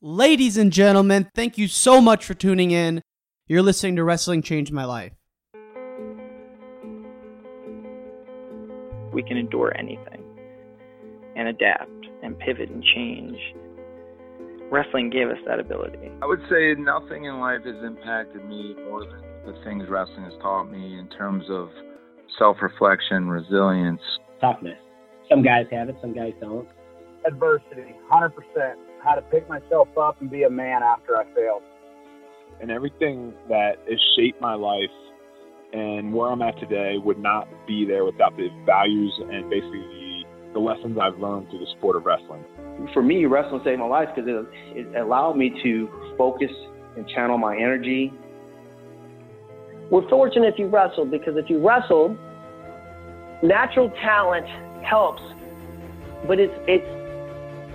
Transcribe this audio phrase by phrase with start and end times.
[0.00, 3.02] Ladies and gentlemen, thank you so much for tuning in.
[3.48, 5.12] You're listening to Wrestling Changed My Life.
[9.12, 10.22] We can endure anything
[11.34, 11.90] and adapt
[12.22, 13.36] and pivot and change.
[14.70, 16.12] Wrestling gave us that ability.
[16.22, 20.34] I would say nothing in life has impacted me more than the things wrestling has
[20.40, 21.70] taught me in terms of
[22.38, 24.00] self reflection, resilience,
[24.40, 24.78] toughness.
[25.28, 26.68] Some guys have it, some guys don't.
[27.26, 28.30] Adversity, 100%
[29.02, 31.62] how to pick myself up and be a man after I failed.
[32.60, 34.90] And everything that has shaped my life
[35.72, 40.22] and where I'm at today would not be there without the values and basically the,
[40.54, 42.44] the lessons I've learned through the sport of wrestling.
[42.94, 44.46] For me, wrestling saved my life because it,
[44.78, 46.50] it allowed me to focus
[46.96, 48.12] and channel my energy.
[49.90, 52.16] We're fortunate if you wrestled because if you wrestled,
[53.42, 54.46] natural talent
[54.84, 55.22] helps,
[56.26, 56.97] but it's it's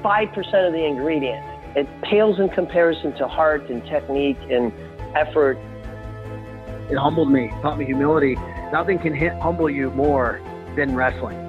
[0.03, 1.43] 5% of the ingredient.
[1.75, 4.71] It pales in comparison to heart and technique and
[5.15, 5.57] effort.
[6.91, 8.35] It humbled me, taught me humility.
[8.71, 10.41] Nothing can humble you more
[10.75, 11.39] than wrestling.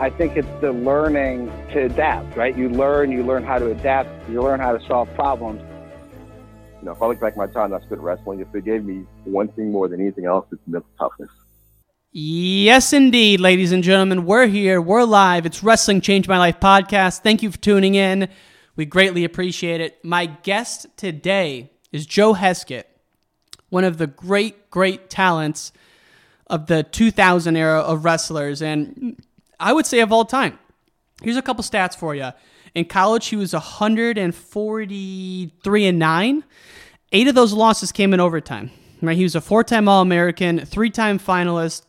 [0.00, 2.56] I think it's the learning to adapt, right?
[2.56, 5.60] You learn, you learn how to adapt, you learn how to solve problems.
[6.80, 8.84] You know, if I look back at my time I spent wrestling, if it gave
[8.84, 11.30] me one thing more than anything else, it's mental toughness.
[12.10, 14.24] Yes, indeed, ladies and gentlemen.
[14.24, 14.80] We're here.
[14.80, 15.44] We're live.
[15.44, 17.20] It's Wrestling Change My Life podcast.
[17.20, 18.30] Thank you for tuning in.
[18.76, 20.02] We greatly appreciate it.
[20.02, 22.84] My guest today is Joe Heskett,
[23.68, 25.70] one of the great, great talents
[26.46, 29.22] of the 2000 era of wrestlers, and
[29.60, 30.58] I would say of all time.
[31.20, 32.30] Here's a couple stats for you.
[32.74, 36.44] In college, he was 143 and 9.
[37.12, 38.70] Eight of those losses came in overtime.
[39.02, 39.16] Right?
[39.16, 41.82] He was a four time All American, three time finalist,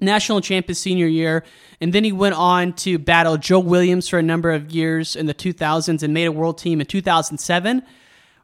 [0.00, 1.44] national champ his senior year,
[1.80, 5.26] and then he went on to battle Joe Williams for a number of years in
[5.26, 7.82] the 2000s and made a world team in 2007.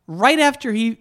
[0.07, 0.99] Right after he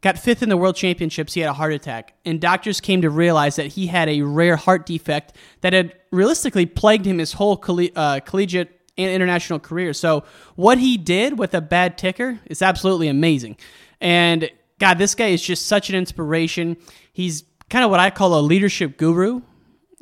[0.00, 3.10] got fifth in the world championships, he had a heart attack, and doctors came to
[3.10, 7.62] realize that he had a rare heart defect that had realistically plagued him his whole
[7.96, 9.92] uh, collegiate and international career.
[9.92, 10.24] So
[10.54, 13.56] what he did with a bad ticker is absolutely amazing.
[14.00, 16.76] And God, this guy is just such an inspiration.
[17.12, 19.42] He's kind of what I call a leadership guru.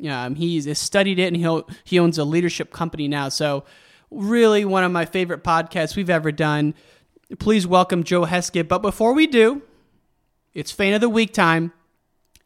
[0.09, 3.29] Um, he's studied it and he he owns a leadership company now.
[3.29, 3.63] So,
[4.11, 6.73] really, one of my favorite podcasts we've ever done.
[7.39, 8.67] Please welcome Joe Heskett.
[8.67, 9.61] But before we do,
[10.53, 11.71] it's fan of the week time.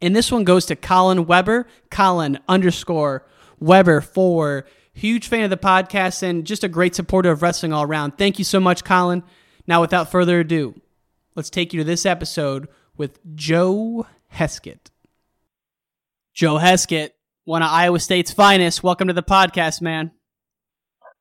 [0.00, 3.26] And this one goes to Colin Weber, Colin underscore
[3.58, 7.82] Weber for huge fan of the podcast and just a great supporter of wrestling all
[7.82, 8.18] around.
[8.18, 9.22] Thank you so much, Colin.
[9.66, 10.80] Now, without further ado,
[11.34, 14.90] let's take you to this episode with Joe Heskett.
[16.32, 17.10] Joe Heskett
[17.48, 18.82] one of Iowa State's finest.
[18.82, 20.10] Welcome to the podcast, man.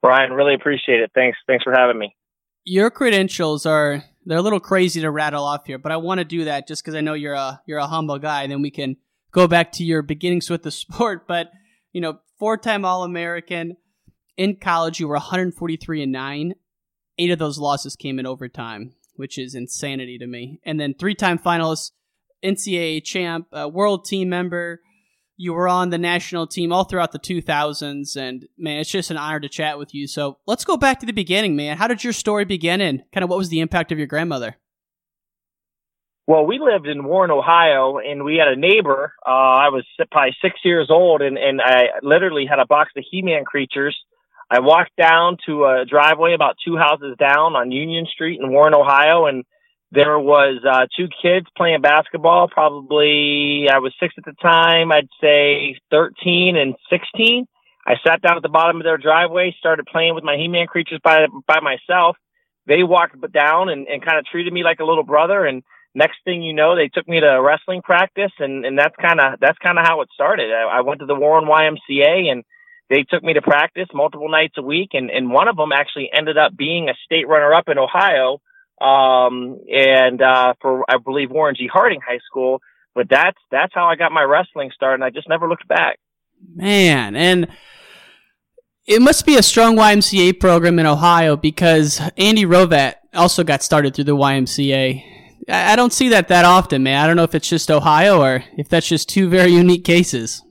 [0.02, 1.10] Brian, really appreciate it.
[1.16, 1.38] Thanks.
[1.48, 2.18] Thanks for having me.
[2.66, 6.26] Your credentials are they're a little crazy to rattle off here, but I want to
[6.26, 8.44] do that just because I know you're a you're a humble guy.
[8.44, 8.98] And then we can
[9.32, 11.30] go back to your beginnings with the sport.
[11.30, 11.50] But
[11.94, 13.78] you know, four time All American
[14.36, 16.56] in college, you were 143 and nine.
[17.18, 20.60] Eight of those losses came in overtime, which is insanity to me.
[20.66, 21.92] And then three time finalist,
[22.44, 24.82] NCAA champ, uh, world team member
[25.38, 29.18] you were on the national team all throughout the 2000s, and man, it's just an
[29.18, 30.08] honor to chat with you.
[30.08, 31.78] So let's go back to the beginning, man.
[31.78, 34.58] How did your story begin, and kind of what was the impact of your grandmother?
[36.26, 39.14] Well, we lived in Warren, Ohio, and we had a neighbor.
[39.26, 43.06] Uh, I was probably six years old, and, and I literally had a box of
[43.10, 43.98] He-Man creatures.
[44.50, 48.74] I walked down to a driveway about two houses down on Union Street in Warren,
[48.74, 49.46] Ohio, and
[49.92, 52.50] there was uh, two kids playing basketball.
[52.50, 54.92] Probably I was six at the time.
[54.92, 57.48] I'd say thirteen and sixteen.
[57.86, 61.00] I sat down at the bottom of their driveway, started playing with my He-Man creatures
[61.04, 62.18] by by myself.
[62.66, 65.46] They walked down and, and kind of treated me like a little brother.
[65.46, 65.64] And
[65.96, 69.40] next thing you know, they took me to wrestling practice, and and that's kind of
[69.40, 70.52] that's kind of how it started.
[70.52, 72.44] I, I went to the Warren YMCA and
[72.90, 76.10] they took me to practice multiple nights a week, and, and one of them actually
[76.14, 78.40] ended up being a state runner up in Ohio
[78.80, 81.68] um, and uh, for I believe Warren G.
[81.72, 82.62] Harding High School.
[82.94, 86.00] But that's that's how I got my wrestling start, and I just never looked back.
[86.56, 87.48] Man, and
[88.88, 93.94] it must be a strong YMCA program in Ohio because Andy Hrovat also got started
[93.94, 95.04] through the YMCA.
[95.50, 97.04] I don't see that that often, man.
[97.04, 100.42] I don't know if it's just Ohio or if that's just two very unique cases.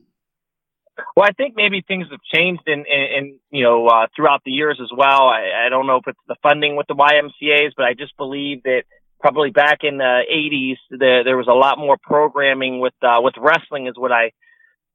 [1.16, 4.50] Well, I think maybe things have changed in, in, in you know, uh, throughout the
[4.50, 5.28] years as well.
[5.28, 8.62] I, I don't know if it's the funding with the YMCA's, but I just believe
[8.64, 8.84] that
[9.20, 13.34] probably back in the 80s, the, there was a lot more programming with, uh, with
[13.38, 14.32] wrestling is what I,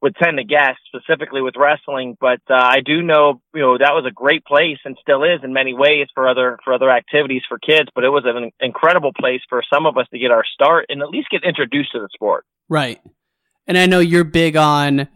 [0.02, 3.94] would tend to guess specifically with wrestling, but uh, I do know you know that
[3.94, 7.44] was a great place and still is in many ways for other for other activities
[7.48, 7.90] for kids.
[7.94, 11.02] But it was an incredible place for some of us to get our start and
[11.02, 12.46] at least get introduced to the sport.
[12.68, 13.00] Right,
[13.68, 15.08] and I know you're big on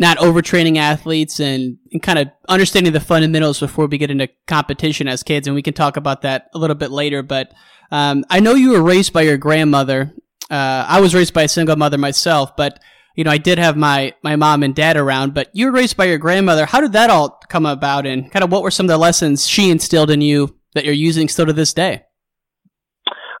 [0.00, 5.06] not overtraining athletes and, and kind of understanding the fundamentals before we get into competition
[5.06, 7.22] as kids, and we can talk about that a little bit later.
[7.22, 7.52] But
[7.92, 10.14] um, I know you were raised by your grandmother.
[10.50, 12.80] Uh, I was raised by a single mother myself, but
[13.14, 15.98] you know, I did have my, my mom and dad around, but you were raised
[15.98, 16.64] by your grandmother.
[16.64, 19.46] How did that all come about and kind of what were some of the lessons
[19.46, 22.04] she instilled in you that you're using still to this day?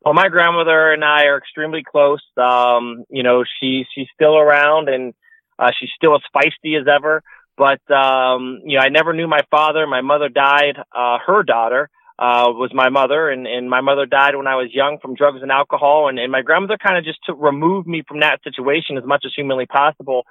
[0.04, 2.22] Well, my grandmother and I are extremely close.
[2.36, 5.14] Um, you know, she, she's still around and,
[5.60, 7.22] uh, she's still as feisty as ever.
[7.56, 9.86] But, um, you know, I never knew my father.
[9.86, 14.36] My mother died, uh, her daughter uh, was my mother, and, and my mother died
[14.36, 17.18] when I was young from drugs and alcohol, and, and my grandmother kind of just
[17.26, 20.24] to remove me from that situation as much as humanly possible.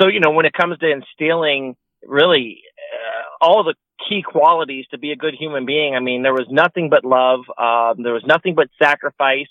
[0.00, 2.60] So, you know, when it comes to instilling really
[2.92, 3.74] uh, all the
[4.08, 7.40] key qualities to be a good human being, I mean, there was nothing but love,
[7.56, 9.48] uh, there was nothing but sacrifice.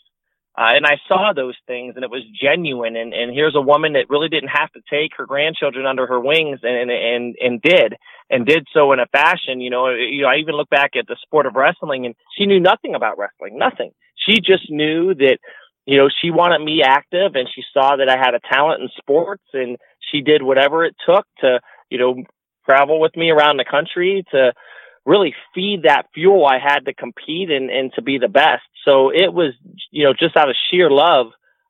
[0.55, 2.95] Uh, and I saw those things and it was genuine.
[2.95, 6.19] And, and here's a woman that really didn't have to take her grandchildren under her
[6.19, 7.95] wings and, and, and did
[8.29, 11.07] and did so in a fashion, you know, you know, I even look back at
[11.07, 13.91] the sport of wrestling and she knew nothing about wrestling, nothing.
[14.15, 15.39] She just knew that,
[15.87, 18.89] you know, she wanted me active and she saw that I had a talent in
[18.95, 19.77] sports and
[20.11, 22.23] she did whatever it took to, you know,
[22.65, 24.53] travel with me around the country to,
[25.05, 28.63] really feed that fuel I had to compete and, and to be the best.
[28.85, 29.53] So it was,
[29.91, 31.27] you know, just out of sheer love,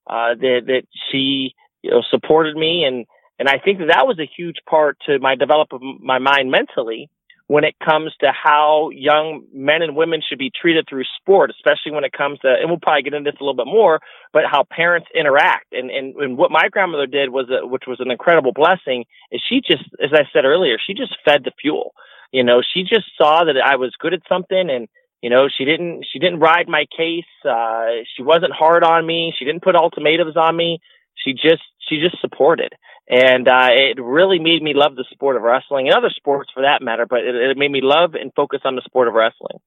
[0.08, 2.84] uh, that, that she, you know, supported me.
[2.84, 3.06] And,
[3.40, 6.52] and I think that, that was a huge part to my develop of my mind
[6.52, 7.10] mentally
[7.48, 11.92] when it comes to how young men and women should be treated through sport, especially
[11.92, 14.00] when it comes to, and we'll probably get into this a little bit more,
[14.32, 15.74] but how parents interact.
[15.74, 19.42] And, and, and what my grandmother did was, a, which was an incredible blessing, is
[19.48, 21.94] she just, as I said earlier, she just fed the fuel.
[22.32, 24.88] You know, she just saw that I was good at something and,
[25.24, 27.24] you know, she didn't, she didn't ride my case.
[27.50, 29.34] Uh, she wasn't hard on me.
[29.40, 30.82] She didn't put ultimatums on me.
[31.16, 32.74] She just, she just supported.
[33.10, 36.64] And, uh, it really made me love the sport of wrestling and other sports for
[36.64, 39.60] that matter, but it, it made me love and focus on the sport of wrestling.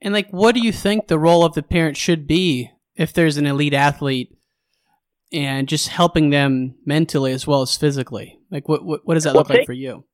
[0.00, 3.38] And like, what do you think the role of the parent should be if there's
[3.38, 4.38] an elite athlete
[5.32, 8.38] and just helping them mentally as well as physically?
[8.52, 10.04] Like, what, what, what does that well, look take, like for you?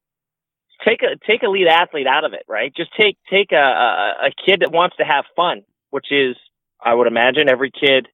[0.84, 2.72] Take a take a lead athlete out of it, right?
[2.74, 6.36] Just take take a, a, a kid that wants to have fun, which is
[6.82, 8.08] I would imagine every kid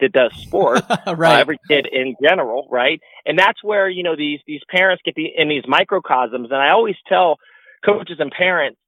[0.00, 1.36] that does sport, right.
[1.36, 3.00] uh, every kid in general, right?
[3.24, 6.70] And that's where you know these these parents get the, in these microcosms, and I
[6.70, 7.38] always tell
[7.84, 8.78] coaches and parents,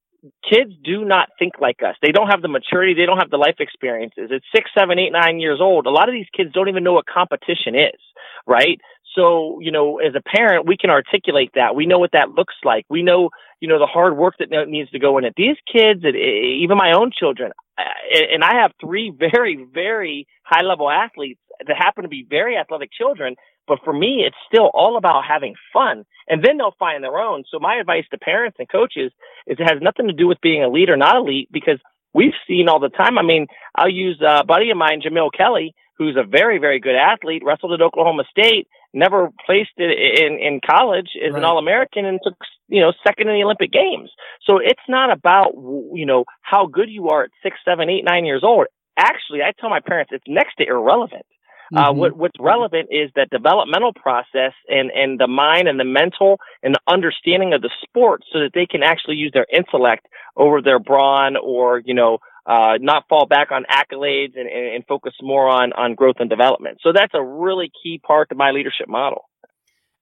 [0.49, 1.95] kids do not think like us.
[2.03, 4.31] They don't have the maturity, they don't have the life experiences.
[4.31, 5.87] It's six, seven, eight, nine years old.
[5.87, 8.01] A lot of these kids don't even know what competition is,
[8.47, 8.81] right?
[9.17, 11.75] So, you know, as a parent, we can articulate that.
[11.75, 12.85] We know what that looks like.
[12.91, 13.31] We know,
[13.61, 15.33] you know, the hard work that needs to go in it.
[15.37, 21.41] These kids, even my own children, and I have three very, very high level athletes
[21.67, 23.37] that happen to be very athletic children.
[23.67, 26.05] But for me, it's still all about having fun.
[26.29, 27.45] And then they'll find their own.
[27.51, 29.13] So my advice to parents and coaches
[29.47, 31.81] is it has nothing to do with being elite or not elite because
[32.13, 33.19] we've seen all the time.
[33.19, 36.95] I mean, I'll use a buddy of mine, Jamill Kelly, who's a very, very good
[36.95, 39.93] athlete, wrestled at Oklahoma State, never placed it
[40.25, 41.39] in, in college as right.
[41.39, 42.35] an All American and took,
[42.69, 44.11] you know, second in the Olympic Games.
[44.45, 48.25] So it's not about, you know, how good you are at six, seven, eight, nine
[48.25, 48.67] years old.
[48.97, 51.27] Actually, I tell my parents it's next to irrelevant.
[51.75, 51.79] Uh, mm-hmm.
[51.79, 56.39] Uh, what, what's relevant is that developmental process and, and the mind and the mental
[56.63, 60.07] and the understanding of the sport so that they can actually use their intellect
[60.37, 64.85] over their brawn or, you know, uh, not fall back on accolades and, and, and
[64.87, 66.79] focus more on, on growth and development.
[66.83, 69.29] So that's a really key part of my leadership model.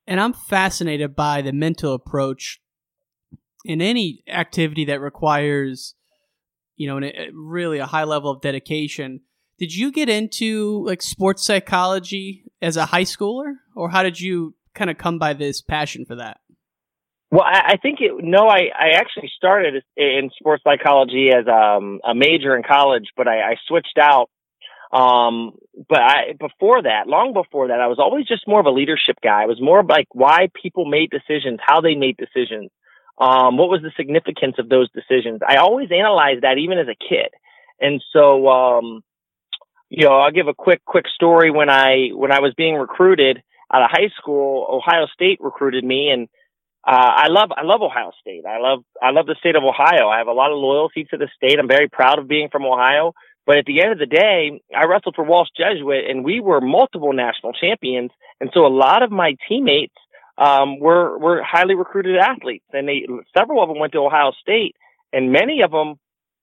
[0.07, 2.61] And I'm fascinated by the mental approach
[3.65, 5.95] in any activity that requires,
[6.77, 9.21] you know, a, really a high level of dedication.
[9.59, 14.55] Did you get into like sports psychology as a high schooler, or how did you
[14.75, 16.39] kind of come by this passion for that?
[17.31, 22.01] Well, I, I think it, no, I, I actually started in sports psychology as um,
[22.05, 24.31] a major in college, but I, I switched out.
[24.93, 25.53] Um,
[25.89, 29.17] but I, before that, long before that, I was always just more of a leadership
[29.21, 29.43] guy.
[29.43, 32.71] I was more like why people made decisions, how they made decisions,
[33.19, 35.41] um, what was the significance of those decisions.
[35.47, 37.31] I always analyzed that even as a kid.
[37.81, 39.03] And so, um,
[39.91, 43.43] you know, I'll give a quick, quick story when I, when I was being recruited
[43.73, 46.29] out of high school, Ohio State recruited me and,
[46.87, 48.45] uh, I love I love Ohio State.
[48.47, 50.09] I love I love the state of Ohio.
[50.09, 51.59] I have a lot of loyalty to the state.
[51.59, 53.15] I'm very proud of being from Ohio.
[53.47, 56.61] But at the end of the day, I wrestled for Walsh Jesuit, and we were
[56.61, 58.11] multiple national champions.
[58.41, 59.95] And so a lot of my teammates
[60.39, 64.77] um, were were highly recruited athletes, and they several of them went to Ohio State,
[65.13, 65.95] and many of them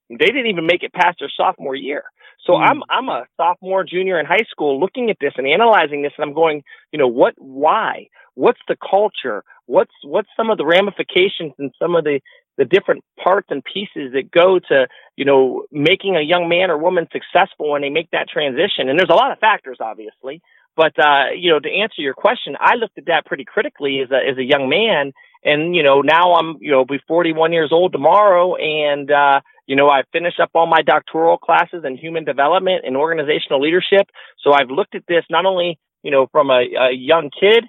[0.09, 2.03] they didn't even make it past their sophomore year.
[2.45, 2.67] So mm.
[2.67, 6.25] I'm I'm a sophomore, junior in high school, looking at this and analyzing this, and
[6.25, 11.53] I'm going, you know, what, why, what's the culture, what's what's some of the ramifications
[11.57, 12.19] and some of the
[12.57, 16.77] the different parts and pieces that go to you know making a young man or
[16.77, 18.89] woman successful when they make that transition.
[18.89, 20.41] And there's a lot of factors, obviously,
[20.75, 24.11] but uh, you know, to answer your question, I looked at that pretty critically as
[24.11, 25.13] a as a young man,
[25.43, 29.75] and you know, now I'm you know be 41 years old tomorrow, and uh, you
[29.75, 34.07] know, I finished up all my doctoral classes in human development and organizational leadership.
[34.43, 37.65] So I've looked at this not only you know from a, a young kid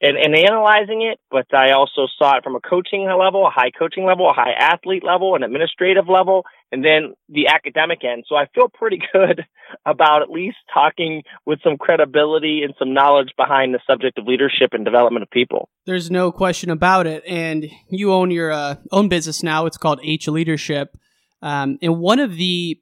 [0.00, 3.70] and, and analyzing it, but I also saw it from a coaching level, a high
[3.76, 8.24] coaching level, a high athlete level, an administrative level, and then the academic end.
[8.28, 9.44] So I feel pretty good
[9.84, 14.70] about at least talking with some credibility and some knowledge behind the subject of leadership
[14.72, 15.68] and development of people.
[15.84, 17.24] There's no question about it.
[17.26, 19.66] And you own your uh, own business now.
[19.66, 20.96] It's called H Leadership.
[21.42, 22.80] Um, and one of the,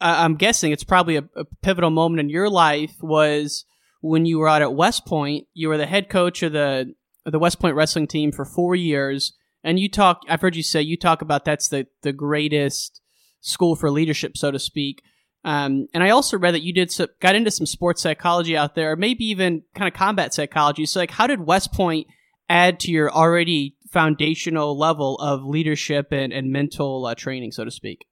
[0.00, 3.64] I'm guessing it's probably a, a pivotal moment in your life was
[4.04, 5.46] when you were out at West Point.
[5.54, 6.94] You were the head coach of the
[7.24, 9.32] of the West Point wrestling team for four years,
[9.64, 10.20] and you talk.
[10.28, 13.00] I've heard you say you talk about that's the the greatest
[13.40, 15.02] school for leadership, so to speak.
[15.42, 18.74] Um, and I also read that you did some, got into some sports psychology out
[18.74, 20.86] there, maybe even kind of combat psychology.
[20.86, 22.06] So, like, how did West Point
[22.48, 27.70] add to your already foundational level of leadership and, and mental uh, training, so to
[27.70, 28.06] speak?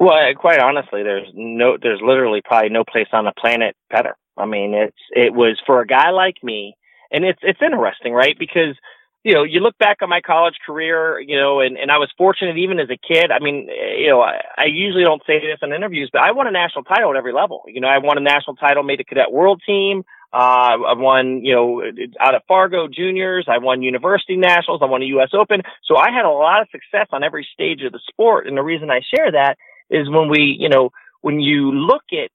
[0.00, 4.16] Well, quite honestly, there's no, there's literally probably no place on the planet better.
[4.36, 6.76] I mean, it's it was for a guy like me,
[7.10, 8.36] and it's it's interesting, right?
[8.38, 8.76] Because
[9.24, 12.10] you know, you look back on my college career, you know, and, and I was
[12.18, 13.30] fortunate even as a kid.
[13.30, 16.48] I mean, you know, I, I usually don't say this in interviews, but I won
[16.48, 17.62] a national title at every level.
[17.68, 20.02] You know, I won a national title, made a cadet world team.
[20.32, 21.82] Uh, I won, you know,
[22.18, 23.46] out of Fargo juniors.
[23.48, 24.80] I won university nationals.
[24.82, 25.30] I won a U.S.
[25.34, 25.60] Open.
[25.84, 28.46] So I had a lot of success on every stage of the sport.
[28.48, 29.56] And the reason I share that
[29.90, 32.30] is when we, you know, when you look at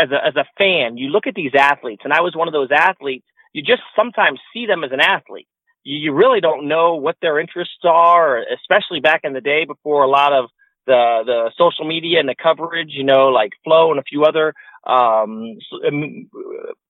[0.00, 2.52] as a as a fan, you look at these athletes, and I was one of
[2.54, 3.26] those athletes.
[3.52, 5.48] You just sometimes see them as an athlete.
[5.82, 10.02] You, you really don't know what their interests are, especially back in the day before
[10.04, 10.50] a lot of
[10.86, 14.54] the the social media and the coverage, you know, like Flo and a few other
[14.86, 16.30] um, um,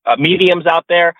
[0.06, 1.14] uh, mediums out there.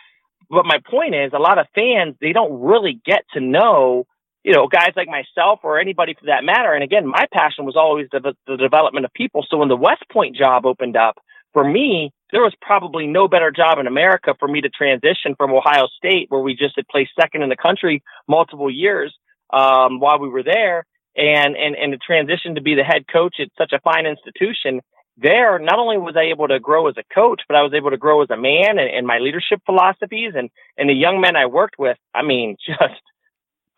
[0.49, 4.07] But my point is, a lot of fans they don't really get to know,
[4.45, 6.73] you know, guys like myself or anybody for that matter.
[6.73, 9.47] And again, my passion was always the, the development of people.
[9.49, 11.19] So when the West Point job opened up,
[11.53, 15.53] for me, there was probably no better job in America for me to transition from
[15.53, 19.15] Ohio State, where we just had placed second in the country multiple years
[19.53, 20.85] um, while we were there,
[21.17, 24.81] and and and to transition to be the head coach at such a fine institution.
[25.17, 27.91] There, not only was I able to grow as a coach, but I was able
[27.91, 31.37] to grow as a man and, and my leadership philosophies and and the young men
[31.37, 31.99] I worked with.
[32.15, 33.03] I mean, just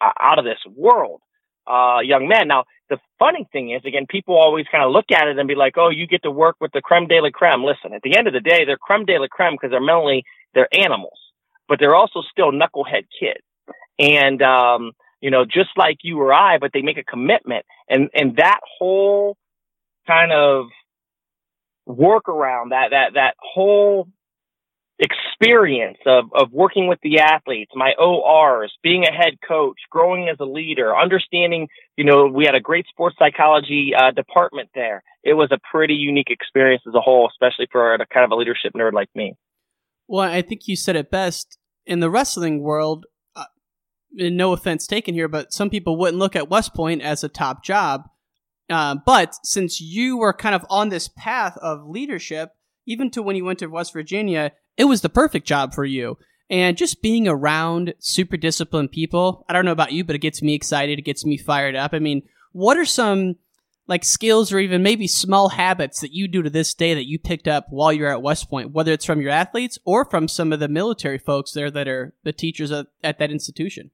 [0.01, 1.21] out of this world
[1.67, 2.49] uh, young men.
[2.49, 5.55] Now, the funny thing is, again, people always kind of look at it and be
[5.55, 7.65] like, oh, you get to work with the creme de la creme.
[7.65, 10.25] Listen, at the end of the day, they're creme de la creme because they're mentally,
[10.55, 11.19] they're animals,
[11.69, 13.45] but they're also still knucklehead kids.
[13.99, 17.65] And, um, you know, just like you or I, but they make a commitment.
[17.89, 19.37] And, and that whole
[20.07, 20.67] kind of
[21.87, 24.09] work around that, that, that whole
[25.03, 30.39] experience of, of working with the athletes, my ORs, being a head coach, growing as
[30.41, 35.03] a leader, understanding, you know, we had a great sports psychology uh, department there.
[35.23, 38.37] It was a pretty unique experience as a whole, especially for a kind of a
[38.37, 39.35] leadership nerd like me.
[40.09, 41.59] Well, I think you said it best.
[41.85, 43.45] In the wrestling world, uh,
[44.13, 47.65] no offense taken here, but some people wouldn't look at West Point as a top
[47.65, 48.05] job.
[48.71, 52.51] Uh, but since you were kind of on this path of leadership,
[52.87, 56.19] even to when you went to West Virginia, it was the perfect job for you.
[56.51, 60.43] And just being around super disciplined people, I don't know about you, but it gets
[60.43, 60.99] me excited.
[60.99, 61.95] It gets me fired up.
[61.95, 63.37] I mean, what are some
[63.87, 67.19] like skills or even maybe small habits that you do to this day that you
[67.19, 70.53] picked up while you're at West Point, whether it's from your athletes or from some
[70.53, 73.91] of the military folks there that are the teachers at, at that institution?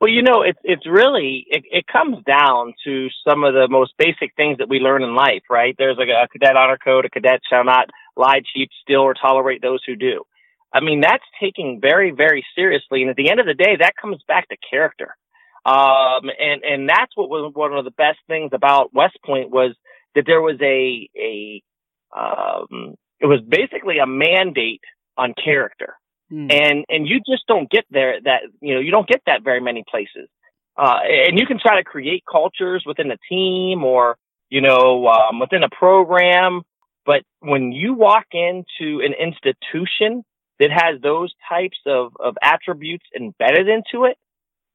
[0.00, 3.94] Well, you know, it's it's really it, it comes down to some of the most
[3.98, 5.74] basic things that we learn in life, right?
[5.76, 9.62] There's like a cadet honor code: a cadet shall not lie, cheat, steal, or tolerate
[9.62, 10.24] those who do.
[10.72, 13.00] I mean, that's taking very, very seriously.
[13.00, 15.16] And at the end of the day, that comes back to character.
[15.64, 19.74] Um, and, and that's what was one of the best things about West Point was
[20.14, 21.62] that there was a, a,
[22.16, 24.82] um, it was basically a mandate
[25.16, 25.94] on character.
[26.30, 26.52] Mm.
[26.52, 29.60] And, and you just don't get there that, you know, you don't get that very
[29.60, 30.28] many places.
[30.76, 30.98] Uh,
[31.28, 34.16] and you can try to create cultures within a team or,
[34.48, 36.62] you know, um, within a program
[37.08, 40.22] but when you walk into an institution
[40.60, 44.18] that has those types of, of attributes embedded into it,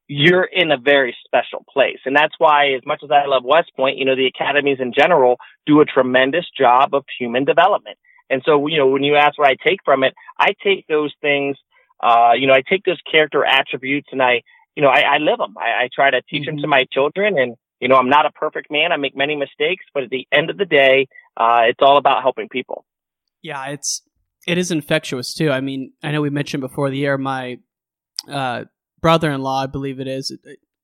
[0.08, 2.00] you're in a very special place.
[2.06, 4.94] And that's why, as much as I love West Point, you know, the academies in
[4.94, 5.38] general
[5.68, 8.00] do a tremendous job of human development.
[8.32, 11.13] And so, you know, when you ask what I take from it, I take those
[11.22, 11.56] things,
[12.02, 14.42] uh, you know, I take those character attributes and I,
[14.75, 15.54] you know, I, I live them.
[15.56, 16.56] I, I try to teach mm-hmm.
[16.56, 17.38] them to my children.
[17.38, 18.94] And, you know, I'm not a perfect man.
[18.94, 22.22] I make many mistakes, but at the end of the day, uh, it's all about
[22.22, 22.86] helping people.
[23.42, 24.02] Yeah, it's,
[24.48, 25.52] it is infectious too.
[25.52, 27.58] I mean, I know we mentioned before the air, my,
[28.32, 28.63] uh,
[29.02, 30.32] brother-in-law, I believe it is.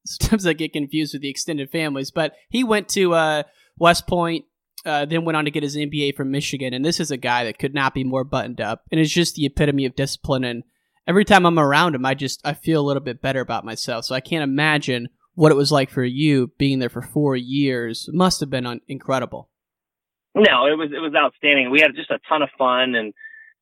[0.06, 3.44] Sometimes I get confused with the extended families, but he went to uh,
[3.78, 4.44] West Point,
[4.86, 7.46] uh, then went on to get his MBA from Michigan, and this is a guy
[7.46, 10.44] that could not be more buttoned up, and is just the epitome of discipline.
[10.44, 10.64] And
[11.08, 14.04] every time I'm around him, I just I feel a little bit better about myself.
[14.04, 15.08] So I can't imagine
[15.40, 18.10] what it was like for you being there for four years.
[18.12, 19.50] Must have been un- incredible.
[20.36, 21.72] No, it was it was outstanding.
[21.72, 23.14] We had just a ton of fun and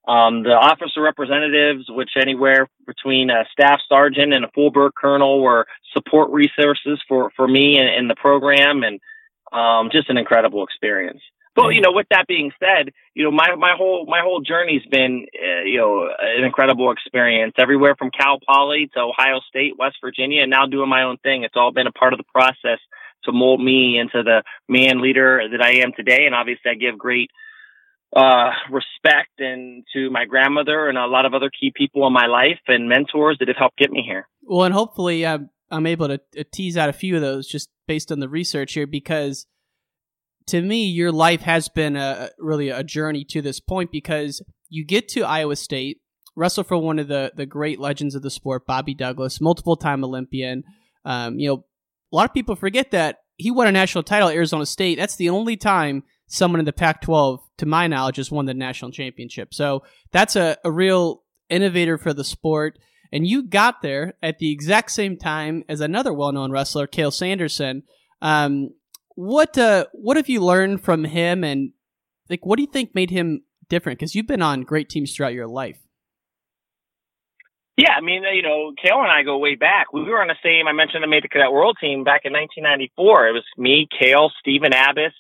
[0.08, 4.94] um, the Office of Representatives, which anywhere between a staff sergeant and a full bird
[5.00, 9.00] colonel were support resources for, for me and, and the program and
[9.52, 11.22] um, just an incredible experience.
[11.58, 14.86] But you know, with that being said, you know my my whole my whole journey's
[14.92, 17.56] been uh, you know an incredible experience.
[17.58, 21.44] Everywhere from Cal Poly to Ohio State, West Virginia, and now doing my own thing.
[21.44, 22.78] It's all been a part of the process
[23.24, 26.28] to mold me into the man leader that I am today.
[26.28, 27.32] And obviously, I give great
[28.16, 32.28] uh, respect and to my grandmother and a lot of other key people in my
[32.28, 34.28] life and mentors that have helped get me here.
[34.44, 35.40] Well, and hopefully uh,
[35.72, 36.20] I'm able to
[36.52, 39.48] tease out a few of those just based on the research here because
[40.48, 44.86] to me, your life has been a really a journey to this point because you
[44.86, 46.02] get to Iowa State,
[46.36, 50.04] wrestle for one of the, the great legends of the sport, Bobby Douglas, multiple time
[50.04, 50.64] Olympian.
[51.04, 51.66] Um, you know,
[52.12, 54.98] a lot of people forget that he won a national title at Arizona State.
[54.98, 58.54] That's the only time someone in the Pac 12, to my knowledge, has won the
[58.54, 59.54] national championship.
[59.54, 62.80] So that's a, a real innovator for the sport.
[63.12, 67.14] And you got there at the exact same time as another well known wrestler, Cael
[67.14, 67.84] Sanderson.
[68.22, 68.72] Um,
[69.18, 71.72] what uh, what have you learned from him, and
[72.30, 73.98] like what do you think made him different?
[73.98, 75.80] Because you've been on great teams throughout your life.
[77.78, 79.92] Yeah, I mean, you know, Cael and I go way back.
[79.92, 80.68] We were on the same.
[80.68, 83.28] I mentioned I made the cadet world team back in 1994.
[83.28, 85.14] It was me, Cael, Stephen Abas,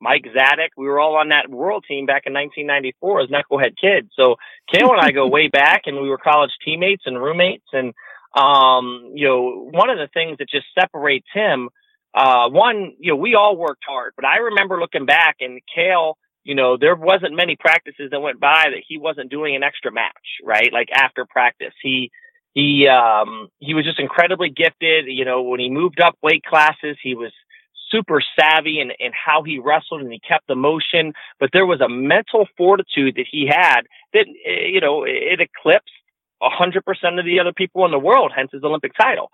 [0.00, 0.70] Mike Zadick.
[0.76, 4.10] We were all on that world team back in 1994 as knucklehead kids.
[4.16, 4.34] So
[4.74, 7.66] Cael and I go way back, and we were college teammates and roommates.
[7.72, 7.94] And
[8.34, 11.68] um, you know, one of the things that just separates him,
[12.14, 16.14] uh, one, you know, we all worked hard, but I remember looking back, and Cael,
[16.44, 19.92] you know, there wasn't many practices that went by that he wasn't doing an extra
[19.92, 20.12] match,
[20.44, 20.72] right?
[20.72, 22.10] Like after practice, he
[22.52, 26.96] he um he was just incredibly gifted you know when he moved up weight classes
[27.02, 27.32] he was
[27.90, 31.80] super savvy in, in how he wrestled and he kept the motion, but there was
[31.80, 35.90] a mental fortitude that he had that, eh, you know, it eclipsed
[36.42, 39.30] a hundred percent of the other people in the world, hence his Olympic title.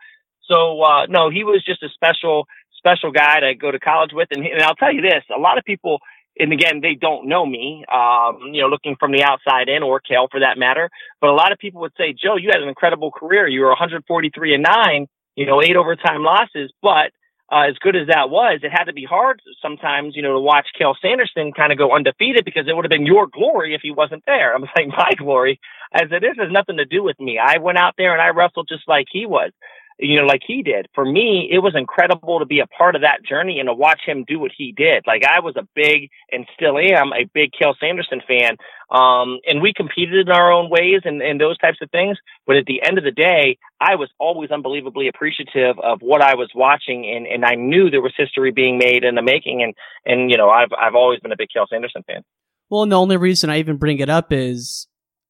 [0.51, 2.47] So, uh, no, he was just a special,
[2.81, 4.29] special guy to go to college with.
[4.33, 6.01] And, and I'll tell you this, a lot of people,
[6.39, 10.01] and again, they don't know me, um, you know, looking from the outside in or
[10.01, 10.91] Cael for that matter.
[11.21, 13.47] But a lot of people would say, Joe, you had an incredible career.
[13.47, 17.13] You were 143 and nine, you know, eight overtime losses, but
[17.53, 20.41] uh, as good as that was, it had to be hard sometimes, you know, to
[20.41, 23.81] watch Cael Sanderson kind of go undefeated because it would have been your glory if
[23.83, 24.55] he wasn't there.
[24.55, 25.59] I'm saying my glory.
[25.93, 27.41] I said, this has nothing to do with me.
[27.45, 29.51] I went out there and I wrestled just like he was
[30.01, 30.87] you know, like he did.
[30.95, 34.01] For me, it was incredible to be a part of that journey and to watch
[34.07, 35.05] him do what he did.
[35.07, 38.57] Like I was a big and still am a big Cael Sanderson fan.
[38.91, 42.17] Um, and we competed in our own ways and, and those types of things.
[42.47, 46.35] But at the end of the day, I was always unbelievably appreciative of what I
[46.35, 49.63] was watching and, and I knew there was history being made in the making.
[49.63, 49.75] And,
[50.07, 52.23] and, you know, I've, I've always been a big Cael Sanderson fan.
[52.71, 54.87] Well, and the only reason I even bring it up is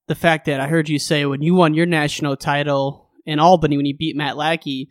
[0.07, 3.77] the fact that I heard you say when you won your national title in Albany
[3.77, 4.89] when he beat Matt Lackey,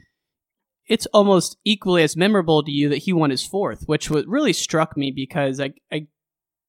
[0.88, 4.98] it's almost equally as memorable to you that he won his fourth, which really struck
[4.98, 6.08] me because I, I,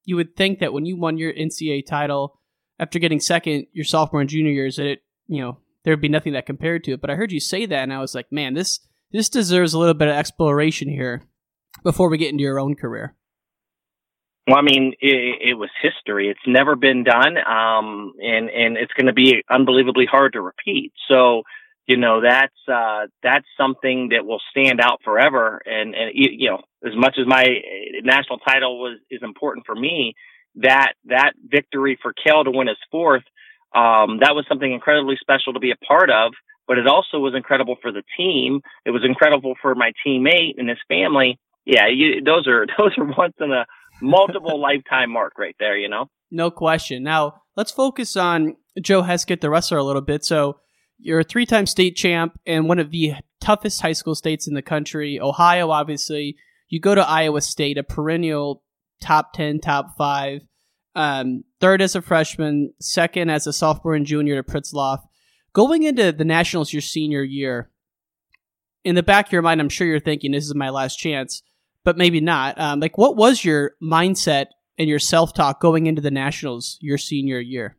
[0.04, 2.38] you would think that when you won your NCAA title
[2.78, 6.34] after getting second your sophomore and junior years, that it, you know, there'd be nothing
[6.34, 7.00] that compared to it.
[7.00, 8.80] But I heard you say that, and I was like, man, this
[9.12, 11.22] this deserves a little bit of exploration here
[11.82, 13.16] before we get into your own career.
[14.50, 16.28] Well, I mean, it, it was history.
[16.28, 20.92] It's never been done, um, and and it's going to be unbelievably hard to repeat.
[21.08, 21.44] So,
[21.86, 25.62] you know, that's uh, that's something that will stand out forever.
[25.66, 27.44] And and you know, as much as my
[28.02, 30.14] national title was is important for me,
[30.56, 33.24] that that victory for Cael to win his fourth,
[33.72, 36.32] um, that was something incredibly special to be a part of.
[36.68, 38.62] But it also was incredible for the team.
[38.84, 41.38] It was incredible for my teammate and his family.
[41.66, 43.64] Yeah, you, those are those are once in a
[44.00, 46.06] multiple lifetime mark right there, you know?
[46.30, 47.02] No question.
[47.02, 50.24] Now let's focus on Joe Heskett, the wrestler, a little bit.
[50.24, 50.58] So
[50.98, 54.62] you're a three-time state champ and one of the toughest high school states in the
[54.62, 55.18] country.
[55.20, 56.36] Ohio, obviously.
[56.68, 58.62] You go to Iowa State, a perennial
[59.00, 60.42] top ten, top five.
[60.94, 65.00] Um, third as a freshman, second as a sophomore and junior to Pritzlaff.
[65.52, 67.70] Going into the nationals your senior year,
[68.84, 71.42] in the back of your mind, I'm sure you're thinking this is my last chance,
[71.84, 72.58] but maybe not.
[72.60, 74.46] Um, like, what was your mindset
[74.78, 77.76] and your self talk going into the nationals your senior year?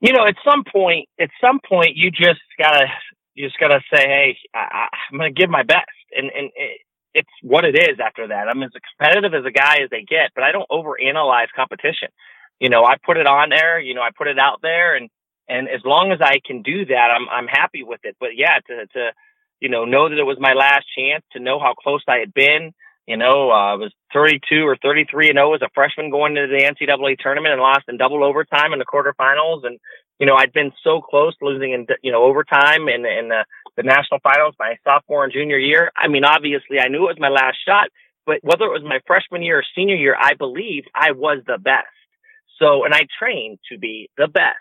[0.00, 2.86] You know, at some point, at some point, you just gotta,
[3.34, 6.80] you just gotta say, hey, I, I'm gonna give my best, and and it,
[7.14, 8.48] it's what it is after that.
[8.48, 12.08] I'm as competitive as a guy as they get, but I don't overanalyze competition.
[12.60, 13.80] You know, I put it on there.
[13.80, 15.10] You know, I put it out there, and
[15.48, 18.16] and as long as I can do that, I'm I'm happy with it.
[18.20, 19.10] But yeah, to to
[19.60, 22.32] you know, know that it was my last chance to know how close I had
[22.32, 22.72] been.
[23.06, 26.48] You know, uh, I was 32 or 33 and 0 as a freshman going into
[26.48, 29.66] the NCAA tournament and lost in double overtime in the quarterfinals.
[29.66, 29.78] And,
[30.18, 33.82] you know, I'd been so close losing in, you know, overtime in, in the, the
[33.82, 35.90] national finals my sophomore and junior year.
[35.96, 37.88] I mean, obviously I knew it was my last shot,
[38.26, 41.56] but whether it was my freshman year or senior year, I believed I was the
[41.56, 41.86] best.
[42.58, 44.58] So, and I trained to be the best.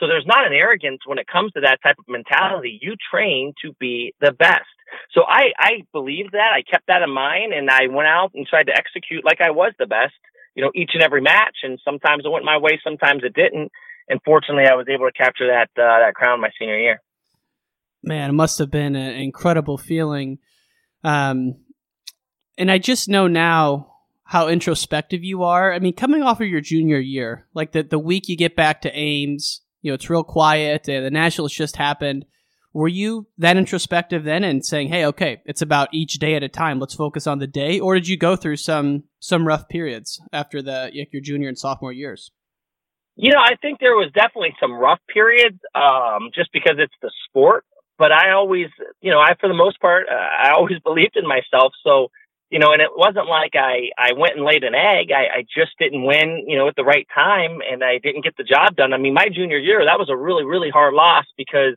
[0.00, 2.78] So there's not an arrogance when it comes to that type of mentality.
[2.80, 4.64] You train to be the best.
[5.12, 6.52] So I, I believed that.
[6.56, 9.50] I kept that in mind and I went out and tried to execute like I
[9.50, 10.14] was the best,
[10.54, 11.58] you know, each and every match.
[11.62, 13.70] And sometimes it went my way, sometimes it didn't.
[14.08, 17.00] And fortunately, I was able to capture that, uh, that crown my senior year.
[18.02, 20.38] Man, it must have been an incredible feeling.
[21.04, 21.56] Um,
[22.56, 25.72] and I just know now how introspective you are.
[25.72, 28.80] I mean, coming off of your junior year, like the, the week you get back
[28.82, 30.84] to Ames, you know, it's real quiet.
[30.84, 32.24] The Nationals just happened.
[32.72, 36.48] Were you that introspective then and saying, "Hey, okay, it's about each day at a
[36.48, 36.78] time.
[36.78, 40.62] Let's focus on the day," or did you go through some some rough periods after
[40.62, 42.30] the like your junior and sophomore years?
[43.16, 47.10] You know, I think there was definitely some rough periods, um, just because it's the
[47.28, 47.64] sport.
[47.98, 48.68] But I always,
[49.02, 51.72] you know, I for the most part, uh, I always believed in myself.
[51.84, 52.08] So
[52.50, 55.12] you know, and it wasn't like I, I went and laid an egg.
[55.12, 58.36] I, I just didn't win, you know, at the right time and I didn't get
[58.36, 58.92] the job done.
[58.92, 61.76] I mean, my junior year, that was a really, really hard loss because,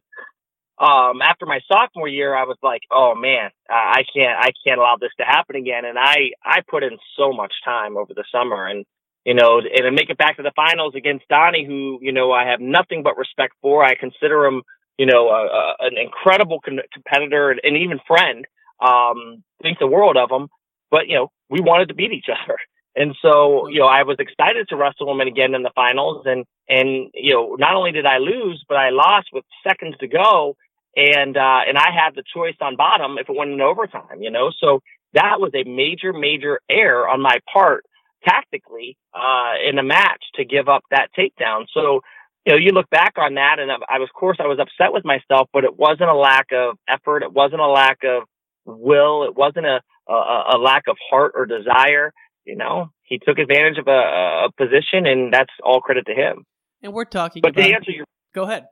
[0.80, 4.98] um, after my sophomore year, I was like, oh man, I can't, I can't allow
[5.00, 5.86] this to happen again.
[5.86, 8.84] And I, I put in so much time over the summer and,
[9.26, 12.32] you know, and to make it back to the finals against Donnie, who, you know,
[12.32, 13.86] I have nothing but respect for.
[13.86, 14.64] I consider him,
[14.98, 18.46] you know, a, a, an incredible con- competitor and, and even friend
[18.84, 20.50] um, think the world of him
[20.94, 22.58] but you know we wanted to beat each other.
[22.96, 26.28] And so, you know, I was excited to wrestle him again in the finals.
[26.28, 30.08] And, and, you know, not only did I lose, but I lost with seconds to
[30.08, 30.56] go.
[30.96, 34.30] And, uh, and I had the choice on bottom if it went in overtime, you
[34.30, 34.82] know, so
[35.14, 37.84] that was a major, major error on my part
[38.24, 41.66] tactically, uh, in the match to give up that takedown.
[41.74, 42.02] So,
[42.46, 44.94] you know, you look back on that and I was, of course, I was upset
[44.94, 47.24] with myself, but it wasn't a lack of effort.
[47.24, 48.24] It wasn't a lack of
[48.66, 49.24] will.
[49.24, 52.14] It wasn't a, a, a lack of heart or desire.
[52.46, 56.46] You know, he took advantage of a, a position, and that's all credit to him.
[56.82, 57.42] And we're talking.
[57.42, 58.66] But about, to answer your, go ahead.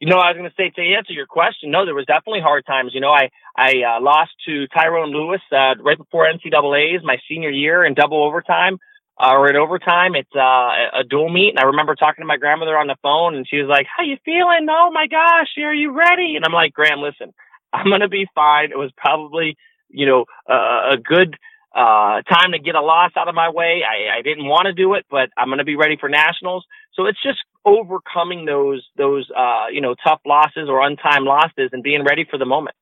[0.00, 1.70] You know, I was going to say to answer your question.
[1.70, 2.92] No, there was definitely hard times.
[2.94, 7.50] You know, I I uh, lost to Tyrone Lewis uh, right before NCAA's my senior
[7.50, 8.78] year in double overtime.
[9.20, 12.36] Uh, or at overtime, it's uh, a dual meet, and I remember talking to my
[12.36, 14.68] grandmother on the phone, and she was like, "How you feeling?
[14.70, 17.34] Oh my gosh, are you ready?" And I'm like, "Gram, listen,
[17.72, 19.56] I'm gonna be fine." It was probably
[19.88, 21.36] you know, uh, a good
[21.74, 23.82] uh, time to get a loss out of my way.
[23.84, 26.64] I, I didn't want to do it, but I'm going to be ready for nationals.
[26.94, 31.82] So it's just overcoming those those uh, you know tough losses or untimed losses and
[31.82, 32.74] being ready for the moment.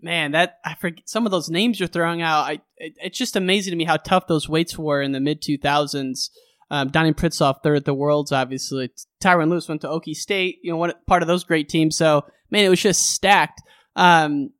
[0.00, 2.42] Man, that I forget some of those names you're throwing out.
[2.42, 5.40] I it, it's just amazing to me how tough those weights were in the mid
[5.40, 6.30] 2000s.
[6.68, 8.90] Um, Donnie Pritzlaff, third at the Worlds, obviously.
[9.20, 11.96] Tyrone Lewis went to Okie State, you know, part of those great teams.
[11.96, 13.62] So, man, it was just stacked.
[13.94, 14.50] Um,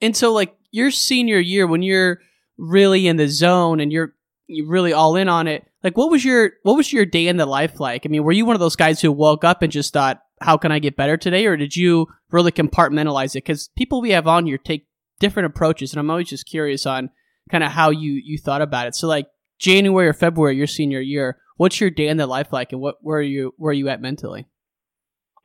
[0.00, 2.20] and so, like, your senior year when you're
[2.56, 4.14] really in the zone and you're
[4.46, 7.36] you really all in on it like what was your what was your day in
[7.36, 8.04] the life like?
[8.04, 10.56] I mean were you one of those guys who woke up and just thought how
[10.56, 11.46] can i get better today?
[11.46, 13.44] Or did you really compartmentalize it?
[13.44, 14.86] Because people we have on here take
[15.20, 17.10] different approaches and i'm always just curious on
[17.50, 18.94] kind of how you you thought about it.
[18.94, 19.28] So like
[19.58, 22.94] january or february your senior year what's your day in the life like and what
[23.00, 24.46] where are you where are you at mentally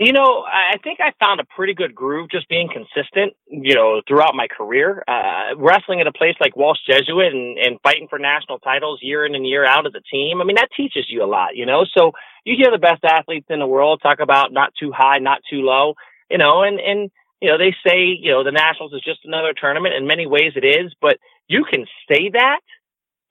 [0.06, 4.02] you know, I think I found a pretty good groove just being consistent, you know,
[4.08, 5.04] throughout my career.
[5.08, 9.26] Uh, wrestling at a place like Walsh Jesuit and, and fighting for national titles year
[9.26, 10.42] in and year out as a team.
[10.42, 11.86] I mean, that teaches you a lot, you know?
[11.98, 12.12] So
[12.46, 15.62] you hear the best athletes in the world talk about not too high, not too
[15.62, 15.96] low,
[16.30, 17.12] you know, and, and,
[17.42, 19.96] you know, they say, you know, the nationals is just another tournament.
[19.96, 22.62] In many ways it is, but you can say that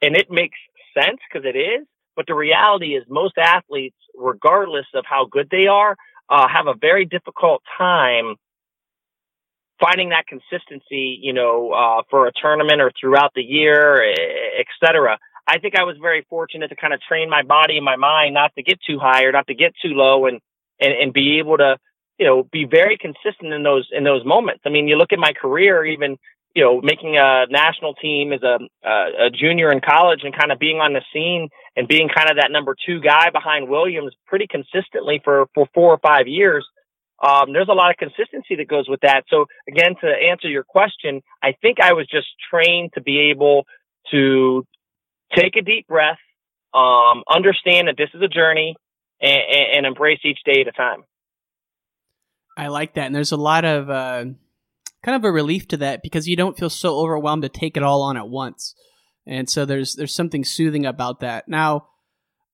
[0.02, 0.58] and it makes
[0.94, 5.66] sense because it is But the reality is most athletes, regardless of how good they
[5.66, 5.96] are,
[6.34, 8.28] uh, have a very difficult time
[9.84, 14.02] finding that consistency, you know, uh, for a tournament or throughout the year,
[14.60, 15.18] et cetera.
[15.46, 18.32] I think I was very fortunate to kind of train my body and my mind
[18.34, 20.38] not to get too high or not to get too low and,
[20.80, 21.70] and, and be able to,
[22.18, 24.62] you know, be very consistent in those, in those moments.
[24.64, 26.16] I mean, you look at my career, even,
[26.54, 30.52] you know, making a national team as a, a, a junior in college and kind
[30.52, 34.14] of being on the scene and being kind of that number two guy behind Williams
[34.26, 36.66] pretty consistently for, for four or five years.
[37.22, 39.24] Um, there's a lot of consistency that goes with that.
[39.28, 43.64] So again, to answer your question, I think I was just trained to be able
[44.10, 44.66] to
[45.34, 46.18] take a deep breath,
[46.74, 48.74] um, understand that this is a journey
[49.20, 49.40] and,
[49.76, 51.04] and, embrace each day at a time.
[52.58, 53.06] I like that.
[53.06, 54.24] And there's a lot of, uh,
[55.04, 57.82] kind of a relief to that because you don't feel so overwhelmed to take it
[57.82, 58.74] all on at once.
[59.26, 61.48] And so there's, there's something soothing about that.
[61.48, 61.88] Now,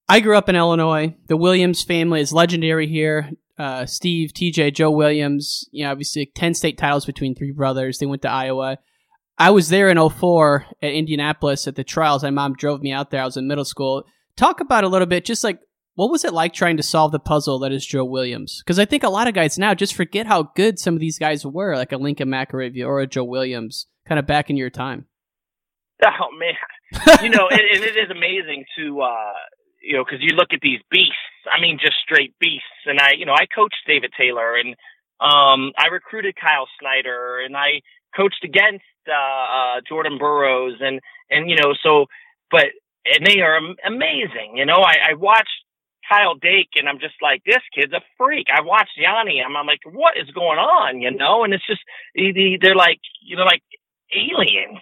[0.09, 1.15] I grew up in Illinois.
[1.29, 3.31] The Williams family is legendary here.
[3.59, 7.99] Uh, Steve, TJ, Joe Williams, you know, obviously 10 state titles between three brothers.
[7.99, 8.79] They went to Iowa.
[9.37, 12.23] I was there in 04 at Indianapolis at the trials.
[12.23, 13.23] My mom drove me out there.
[13.23, 14.05] I was in middle school.
[14.37, 15.61] Talk about a little bit, just like
[15.99, 18.63] what was it like trying to solve the puzzle that is Joe Williams?
[18.65, 21.19] Because I think a lot of guys now just forget how good some of these
[21.19, 24.71] guys were, like a Lincoln McIlravy or a Joe Williams, kind of back in your
[24.71, 25.07] time.
[26.07, 26.55] Oh man,
[27.23, 29.33] you know, and, it is amazing to uh,
[29.81, 31.17] you know, because you look at these beasts.
[31.51, 32.87] I mean, just straight beasts.
[32.87, 34.75] And I, you know, I coached David Taylor, and
[35.21, 37.83] um, I recruited Kyle Snyder, and I
[38.17, 42.07] coached against uh, uh, Jordan Burroughs, and and you know, so,
[42.51, 42.67] but
[43.07, 44.57] and they are amazing.
[44.57, 45.65] You know, I, I watched
[46.09, 48.47] Kyle Dake, and I'm just like, this kid's a freak.
[48.53, 51.01] I watched Yianni, and I'm like, what is going on?
[51.01, 51.81] You know, and it's just
[52.15, 53.63] they're like, you know, like
[54.13, 54.81] aliens.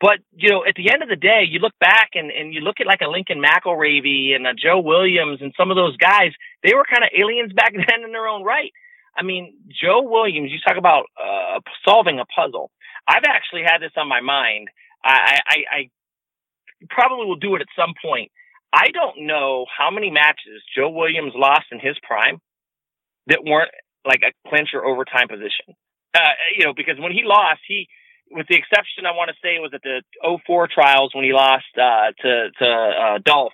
[0.00, 2.60] But, you know, at the end of the day, you look back and, and you
[2.60, 6.30] look at like a Lincoln McIlravy and a Joe Williams and some of those guys,
[6.62, 8.72] they were kind of aliens back then in their own right.
[9.16, 12.70] I mean, Joe Williams, you talk about uh, solving a puzzle.
[13.08, 14.68] I've actually had this on my mind.
[15.02, 15.90] I, I, I
[16.90, 18.30] probably will do it at some point.
[18.72, 22.38] I don't know how many matches Joe Williams lost in his prime
[23.26, 23.70] that weren't
[24.06, 25.74] like a clinch or overtime position.
[26.14, 27.88] Uh, you know, because when he lost, he
[28.30, 30.02] with the exception, I want to say, was at the
[30.46, 33.52] 04 trials when he lost uh, to to uh, Dolph.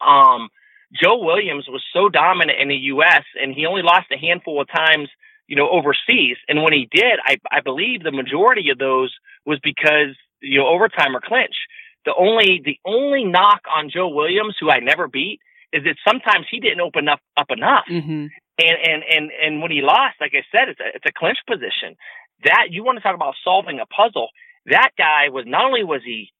[0.00, 0.48] Um,
[0.92, 3.24] Joe Williams was so dominant in the U.S.
[3.40, 5.08] and he only lost a handful of times,
[5.46, 6.36] you know, overseas.
[6.48, 10.68] And when he did, I, I believe the majority of those was because you know
[10.68, 11.56] overtime or clinch.
[12.04, 15.40] The only the only knock on Joe Williams, who I never beat,
[15.72, 17.84] is that sometimes he didn't open up up enough.
[17.90, 18.26] Mm-hmm.
[18.60, 21.38] And and and and when he lost, like I said, it's a it's a clinch
[21.46, 21.96] position
[22.44, 24.28] that you want to talk about solving a puzzle.
[24.66, 26.32] That guy was not only was he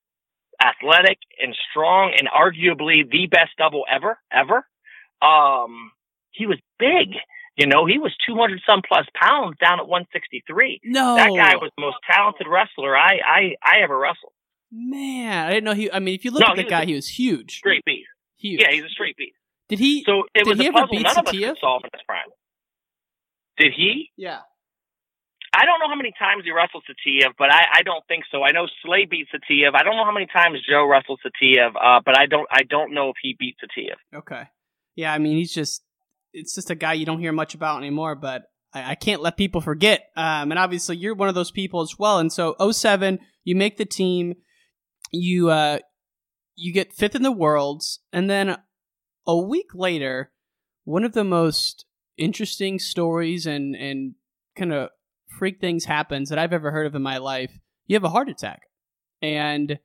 [0.61, 4.67] athletic and strong and arguably the best double ever, ever.
[5.23, 5.93] Um,
[6.31, 7.15] he was big.
[7.57, 10.81] You know, he was 200 some plus pounds down at 163.
[10.85, 11.17] No.
[11.17, 14.33] That guy was the most talented wrestler I, I, I ever wrestled.
[14.71, 16.95] Man, I didn't know he, I mean, if you look no, at the guy, he
[16.95, 17.57] was huge.
[17.57, 18.09] Straight beast.
[18.37, 18.61] Huge.
[18.61, 19.35] Yeah, he's a straight beast.
[19.69, 21.19] Did he, so it did was he a puzzle beat none Satia?
[21.19, 22.29] of us could solve in his prime.
[23.57, 24.11] Did he?
[24.17, 24.41] Yeah.
[25.59, 28.44] I don't know how many times he wrestled Saitiev, but I, I don't think so.
[28.44, 29.75] I know Slay beat Saitiev.
[29.75, 32.94] I don't know how many times Joe wrestled Saitiev, uh, but I don't I don't
[32.94, 33.97] know if he beat Saitiev.
[34.16, 34.44] Okay.
[34.94, 35.83] Yeah, I mean he's just
[36.33, 39.37] it's just a guy you don't hear much about anymore, but I, I can't let
[39.37, 40.11] people forget.
[40.16, 42.18] Um, and obviously you're one of those people as well.
[42.18, 44.35] And so 07, you make the team,
[45.11, 45.81] you uh
[46.55, 48.59] you get fifth in the worlds, and then
[49.27, 50.31] a week later,
[50.85, 51.85] one of the most
[52.16, 54.14] interesting stories and and
[54.57, 54.90] kind of
[55.38, 57.59] freak things happens that I've ever heard of in my life.
[57.87, 58.62] You have a heart attack.
[59.22, 59.79] And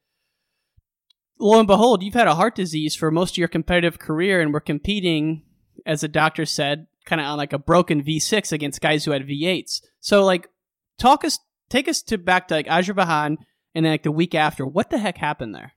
[1.40, 4.54] lo and behold, you've had a heart disease for most of your competitive career and
[4.54, 5.44] we're competing,
[5.86, 9.28] as the doctor said, kind of on like a broken V6 against guys who had
[9.28, 9.82] V8s.
[10.00, 10.50] So like
[10.98, 11.40] talk us
[11.70, 13.38] take us to back to like Azerbaijan
[13.76, 14.66] and then like the week after.
[14.66, 15.74] What the heck happened there?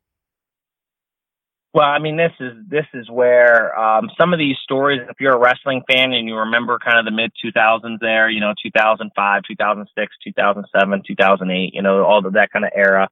[1.76, 5.02] Well, I mean, this is this is where um, some of these stories.
[5.10, 8.40] If you're a wrestling fan and you remember kind of the mid 2000s, there, you
[8.40, 13.10] know, 2005, 2006, 2007, 2008, you know, all of that kind of era.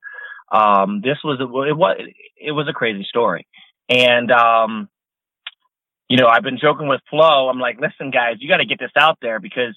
[0.51, 1.99] Um, this was it was
[2.41, 3.47] it was a crazy story,
[3.91, 4.89] and um,
[6.09, 7.51] you know, I've been joking with Flo.
[7.51, 9.77] I'm like, listen, guys, you got to get this out there because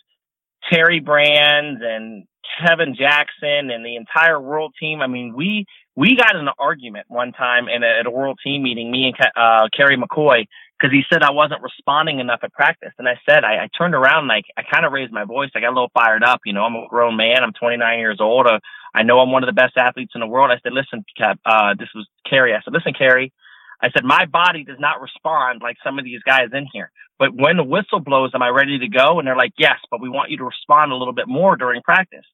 [0.71, 2.23] Terry Brands and
[2.65, 5.01] Kevin Jackson and the entire world team.
[5.01, 5.65] I mean, we
[5.97, 9.11] we got in an argument one time in a, at a world team meeting, me
[9.11, 10.45] and uh, Kerry McCoy,
[10.77, 12.93] because he said I wasn't responding enough at practice.
[12.99, 15.49] And I said, I, I turned around and I, kind of raised my voice.
[15.55, 16.41] I got a little fired up.
[16.45, 17.43] You know, I'm a grown man.
[17.43, 18.45] I'm 29 years old.
[18.45, 18.59] Uh,
[18.93, 20.51] I know I'm one of the best athletes in the world.
[20.51, 22.53] I said, listen, uh, this was Kerry.
[22.53, 23.33] I said, listen, Kerry,
[23.81, 26.91] I said, my body does not respond like some of these guys in here.
[27.17, 29.17] But when the whistle blows, am I ready to go?
[29.17, 31.81] And they're like, yes, but we want you to respond a little bit more during
[31.81, 32.25] practice.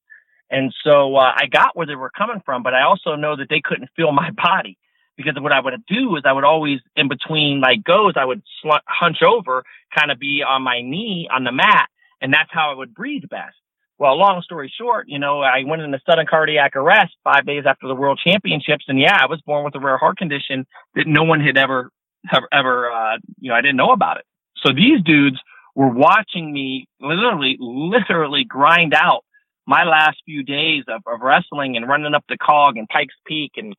[0.50, 3.48] And so uh, I got where they were coming from, but I also know that
[3.50, 4.78] they couldn't feel my body
[5.18, 8.42] because what I would do is I would always, in between like goes, I would
[8.62, 9.64] sl- hunch over,
[9.96, 11.88] kind of be on my knee on the mat,
[12.22, 13.56] and that's how I would breathe best.
[14.00, 17.88] Well, long story short, you know, I went into sudden cardiac arrest five days after
[17.88, 21.24] the World Championships, and yeah, I was born with a rare heart condition that no
[21.24, 21.92] one had ever,
[22.34, 24.26] ever, ever uh, you know, I didn't know about it.
[24.66, 25.38] So these dudes
[25.76, 29.24] were watching me literally, literally grind out
[29.66, 33.54] my last few days of, of wrestling and running up the cog and Pikes Peak
[33.58, 33.74] and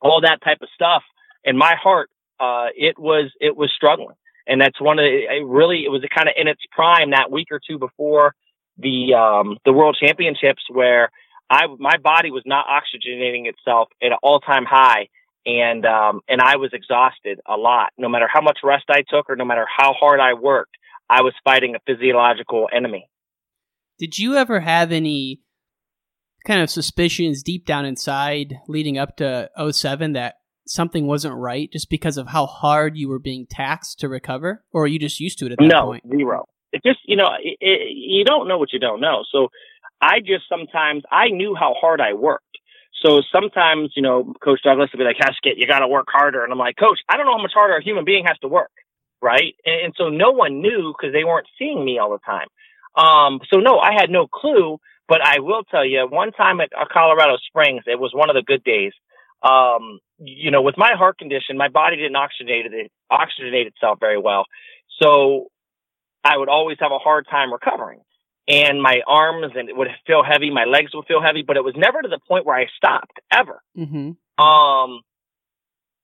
[0.00, 1.02] all that type of stuff.
[1.44, 2.10] And my heart,
[2.40, 4.16] uh, it was, it was struggling.
[4.46, 7.30] And that's one of the, it really, it was kind of in its prime that
[7.30, 8.34] week or two before
[8.78, 11.10] the, um, the world championships where
[11.48, 15.08] I, my body was not oxygenating itself at an all time high.
[15.46, 17.92] And, um, and I was exhausted a lot.
[17.98, 20.76] No matter how much rest I took or no matter how hard I worked,
[21.08, 23.08] I was fighting a physiological enemy.
[23.98, 25.40] Did you ever have any
[26.46, 30.34] kind of suspicions deep down inside leading up to 07 that
[30.66, 34.64] something wasn't right just because of how hard you were being taxed to recover?
[34.72, 35.72] Or are you just used to it at that point?
[35.72, 36.04] no, point?
[36.18, 36.44] zero.
[36.72, 39.24] It just you know it, it, you don't know what you don't know.
[39.30, 39.48] So
[40.00, 42.44] i just sometimes i knew how hard i worked.
[43.04, 46.42] So sometimes you know coach douglas would be like heskett you got to work harder.
[46.42, 48.48] And i'm like coach i don't know how much harder a human being has to
[48.48, 48.72] work
[49.22, 49.54] right?
[49.64, 52.46] And, and so no one knew because they weren't seeing me all the time
[52.96, 54.78] um so no i had no clue
[55.08, 58.36] but I will tell you, one time at uh, Colorado Springs, it was one of
[58.36, 58.92] the good days.
[59.42, 64.18] Um, you know, with my heart condition, my body didn't oxygenate it, oxygenate itself very
[64.18, 64.46] well.
[65.00, 65.48] So
[66.22, 68.00] I would always have a hard time recovering.
[68.46, 71.64] And my arms and it would feel heavy, my legs would feel heavy, but it
[71.64, 73.60] was never to the point where I stopped ever.
[73.76, 74.42] Mm-hmm.
[74.42, 75.00] Um,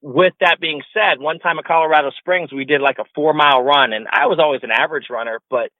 [0.02, 3.62] with that being said, one time at Colorado Springs, we did like a four mile
[3.62, 5.70] run, and I was always an average runner, but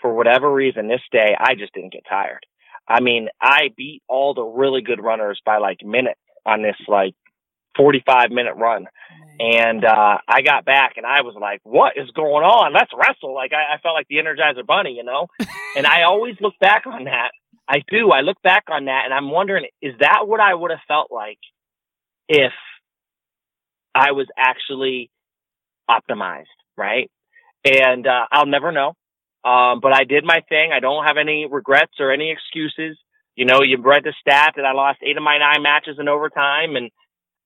[0.00, 2.44] for whatever reason, this day I just didn't get tired.
[2.88, 7.14] I mean, I beat all the really good runners by like minutes on this like
[7.76, 8.86] 45 minute run.
[9.38, 12.72] And, uh, I got back and I was like, what is going on?
[12.72, 13.34] Let's wrestle.
[13.34, 15.26] Like I, I felt like the Energizer Bunny, you know?
[15.76, 17.32] and I always look back on that.
[17.68, 18.12] I do.
[18.12, 21.10] I look back on that and I'm wondering, is that what I would have felt
[21.10, 21.38] like
[22.28, 22.52] if
[23.94, 25.10] I was actually
[25.90, 26.44] optimized?
[26.78, 27.10] Right.
[27.64, 28.94] And, uh, I'll never know.
[29.46, 30.72] Um, but I did my thing.
[30.74, 32.98] I don't have any regrets or any excuses.
[33.36, 36.08] You know, you read the stat that I lost eight of my nine matches in
[36.08, 36.90] overtime and,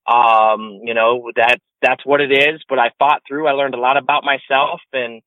[0.07, 2.63] um, you know, that, that's what it is.
[2.69, 3.49] But I fought through.
[3.49, 5.21] I learned a lot about myself and,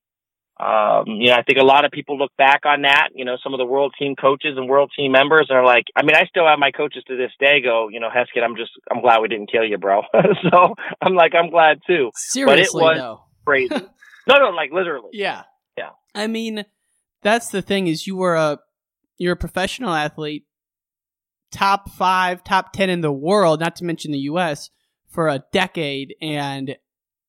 [0.59, 3.09] um, you know, I think a lot of people look back on that.
[3.13, 6.01] You know, some of the world team coaches and world team members are like, I
[6.01, 8.71] mean, I still have my coaches to this day go, you know, Heskett, I'm just,
[8.89, 10.01] I'm glad we didn't kill you, bro.
[10.51, 12.09] so I'm like, I'm glad too.
[12.15, 13.23] Seriously, but it was though.
[13.45, 13.75] crazy.
[14.27, 15.09] no, no, like literally.
[15.13, 15.43] Yeah.
[15.77, 15.91] Yeah.
[16.13, 16.65] I mean,
[17.21, 18.59] that's the thing is you were a
[19.17, 20.45] you're a professional athlete,
[21.51, 24.69] top five, top ten in the world, not to mention the U.S.
[25.07, 26.75] for a decade, and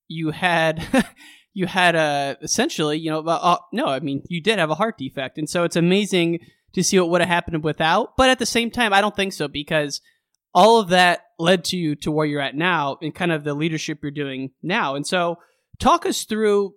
[0.09, 1.07] you had
[1.55, 4.99] you had a essentially, you know, uh, no, I mean you did have a heart
[4.99, 6.41] defect, and so it's amazing
[6.75, 8.17] to see what would have happened without.
[8.17, 10.01] But at the same time, I don't think so because
[10.53, 13.55] all of that led to you to where you're at now and kind of the
[13.55, 14.95] leadership you're doing now.
[14.95, 15.39] And so,
[15.79, 16.75] talk us through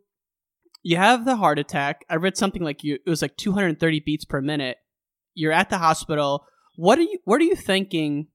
[0.84, 2.06] you have the heart attack.
[2.10, 4.78] I read something like you it was like 230 beats per minute.
[5.34, 6.46] You're at the hospital.
[6.76, 8.28] What are you what are you thinking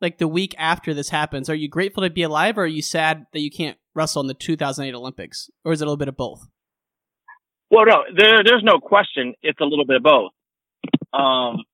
[0.00, 1.48] like the week after this happens?
[1.48, 4.28] Are you grateful to be alive or are you sad that you can't wrestle in
[4.28, 5.50] the 2008 Olympics?
[5.64, 6.46] Or is it a little bit of both?
[7.70, 9.34] Well, no, there, there's no question.
[9.42, 10.32] It's a little bit of both.
[11.12, 11.64] Um,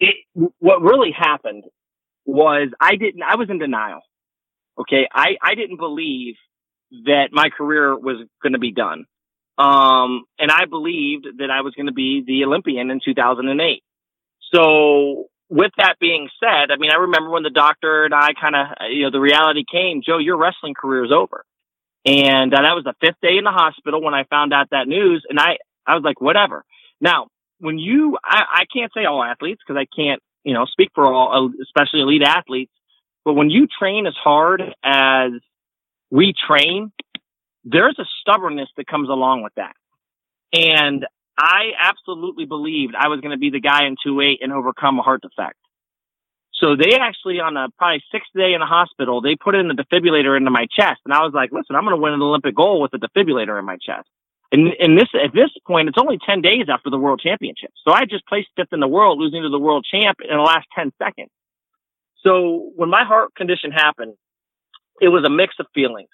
[0.00, 0.16] it,
[0.58, 1.64] what really happened
[2.26, 4.00] was I didn't, I was in denial.
[4.78, 5.08] Okay.
[5.12, 6.34] I, I didn't believe
[7.04, 9.06] that my career was going to be done.
[9.58, 13.82] Um, and I believed that I was going to be the Olympian in 2008.
[14.52, 18.56] So with that being said, I mean, I remember when the doctor and I kind
[18.56, 21.44] of, you know, the reality came, Joe, your wrestling career is over.
[22.04, 24.88] And uh, that was the fifth day in the hospital when I found out that
[24.88, 25.24] news.
[25.28, 26.64] And I, I was like, whatever.
[27.00, 27.28] Now,
[27.60, 31.06] when you, I, I can't say all athletes because I can't, you know, speak for
[31.06, 32.72] all, especially elite athletes.
[33.24, 35.32] But when you train as hard as
[36.12, 36.92] we train,
[37.64, 39.74] there's a stubbornness that comes along with that.
[40.52, 41.06] And
[41.38, 45.02] I absolutely believed I was going to be the guy in 2-8 and overcome a
[45.02, 45.56] heart defect.
[46.54, 49.74] So they actually, on a probably sixth day in the hospital, they put in the
[49.74, 51.00] defibrillator into my chest.
[51.06, 53.58] And I was like, listen, I'm going to win an Olympic gold with a defibrillator
[53.58, 54.06] in my chest.
[54.52, 57.70] And, and this, at this point, it's only 10 days after the world championship.
[57.82, 60.42] So I just placed fifth in the world, losing to the world champ in the
[60.42, 61.30] last 10 seconds.
[62.22, 64.14] So when my heart condition happened,
[65.00, 66.10] it was a mix of feelings.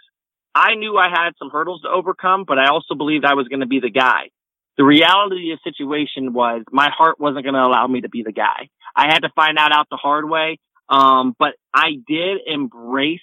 [0.55, 3.61] I knew I had some hurdles to overcome, but I also believed I was going
[3.61, 4.31] to be the guy.
[4.77, 8.23] The reality of the situation was my heart wasn't going to allow me to be
[8.23, 8.69] the guy.
[8.95, 10.59] I had to find that out the hard way.
[10.89, 13.21] Um, but I did embrace,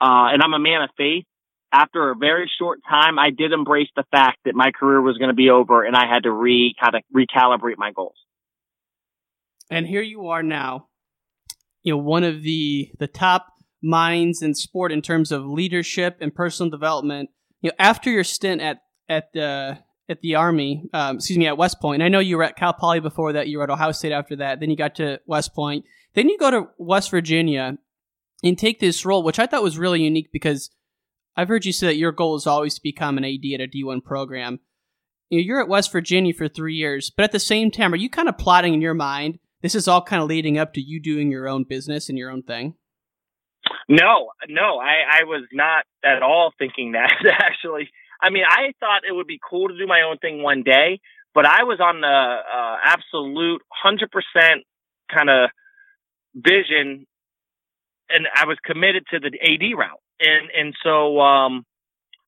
[0.00, 1.24] uh, and I'm a man of faith.
[1.72, 5.30] After a very short time, I did embrace the fact that my career was going
[5.30, 8.16] to be over and I had to re kind of recalibrate my goals.
[9.70, 10.88] And here you are now,
[11.82, 13.53] you know, one of the the top
[13.84, 17.30] minds in sport in terms of leadership and personal development.
[17.60, 18.78] You know, after your stint at
[19.08, 19.78] at the
[20.08, 22.02] at the Army, um, excuse me, at West Point.
[22.02, 23.48] I know you were at Cal Poly before that.
[23.48, 24.60] You were at Ohio State after that.
[24.60, 25.84] Then you got to West Point.
[26.14, 27.78] Then you go to West Virginia
[28.42, 30.70] and take this role, which I thought was really unique because
[31.36, 33.68] I've heard you say that your goal is always to become an AD at a
[33.68, 34.60] D1 program.
[35.30, 38.28] You're at West Virginia for three years, but at the same time, are you kind
[38.28, 39.38] of plotting in your mind?
[39.62, 42.30] This is all kind of leading up to you doing your own business and your
[42.30, 42.74] own thing.
[43.88, 47.90] No, no, I, I was not at all thinking that actually.
[48.20, 51.00] I mean, I thought it would be cool to do my own thing one day,
[51.34, 54.08] but I was on the uh, absolute 100%
[55.14, 55.50] kind of
[56.34, 57.06] vision
[58.08, 60.00] and I was committed to the AD route.
[60.20, 61.64] And, and so, um,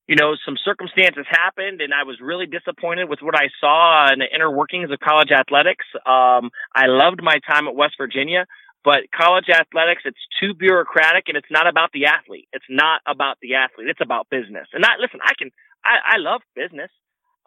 [0.07, 4.19] you know, some circumstances happened and I was really disappointed with what I saw in
[4.19, 5.85] the inner workings of college athletics.
[6.05, 8.45] Um, I loved my time at West Virginia,
[8.83, 12.47] but college athletics, it's too bureaucratic and it's not about the athlete.
[12.53, 13.89] It's not about the athlete.
[13.89, 14.67] It's about business.
[14.73, 15.51] And not, listen, I can,
[15.83, 16.91] I, I love business,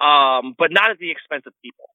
[0.00, 1.86] um, but not at the expense of people.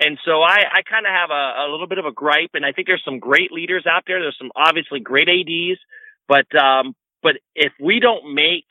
[0.00, 2.66] And so I, I kind of have a, a little bit of a gripe, and
[2.66, 4.20] I think there's some great leaders out there.
[4.20, 5.78] There's some obviously great ADs,
[6.26, 8.66] but um, but if we don't make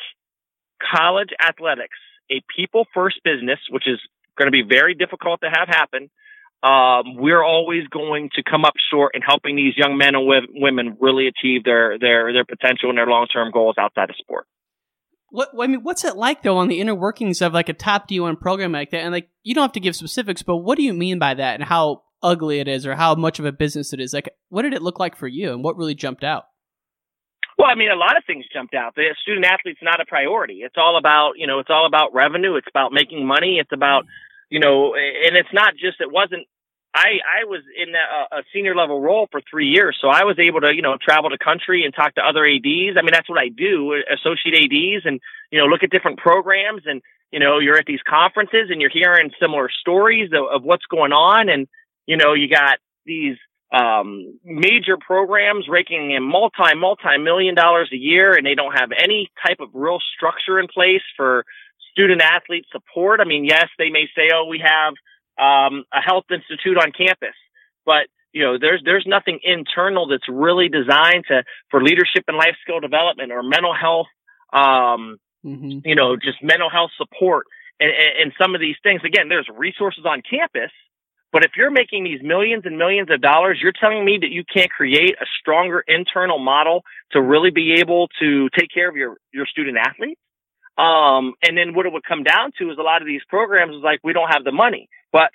[0.80, 1.98] college athletics
[2.30, 4.00] a people first business, which is
[4.38, 6.10] going to be very difficult to have happen,
[6.64, 10.98] um, we're always going to come up short in helping these young men and women
[11.00, 14.48] really achieve their their their potential and their long term goals outside of sport.
[15.30, 18.08] What I mean, what's it like though on the inner workings of like a top
[18.08, 19.02] D1 program like that?
[19.02, 21.56] And like, you don't have to give specifics, but what do you mean by that,
[21.56, 24.14] and how ugly it is, or how much of a business it is?
[24.14, 26.46] Like, what did it look like for you, and what really jumped out?
[27.58, 28.96] Well, I mean, a lot of things jumped out.
[28.96, 30.62] The student athlete's not a priority.
[30.64, 32.56] It's all about, you know, it's all about revenue.
[32.56, 33.58] It's about making money.
[33.60, 34.06] It's about,
[34.54, 36.46] you know, and it's not just, it wasn't
[36.94, 40.38] I I was in a, a senior level role for three years, so I was
[40.38, 42.96] able to you know travel the country and talk to other ads.
[42.98, 45.20] I mean, that's what I do, associate ads, and
[45.52, 47.02] you know look at different programs, and
[47.32, 51.14] you know you're at these conferences and you're hearing similar stories of, of what's going
[51.14, 51.68] on, and
[52.06, 52.78] you know you got
[53.08, 53.38] these
[53.74, 58.92] um, major programs raking in multi multi million dollars a year, and they don't have
[58.92, 61.44] any type of real structure in place for
[61.94, 63.22] student athlete support.
[63.22, 64.94] I mean, yes, they may say, oh, we have
[65.40, 67.38] um, a health institute on campus.
[67.86, 72.56] But you know, there's there's nothing internal that's really designed to for leadership and life
[72.62, 74.08] skill development or mental health.
[74.52, 75.80] Um, mm-hmm.
[75.86, 77.46] You know, just mental health support
[77.80, 79.02] and, and, and some of these things.
[79.06, 80.72] Again, there's resources on campus,
[81.32, 84.44] but if you're making these millions and millions of dollars, you're telling me that you
[84.52, 89.18] can't create a stronger internal model to really be able to take care of your
[89.32, 90.20] your student athletes.
[90.78, 93.76] Um, and then what it would come down to is a lot of these programs
[93.76, 94.90] is like, we don't have the money.
[95.12, 95.32] But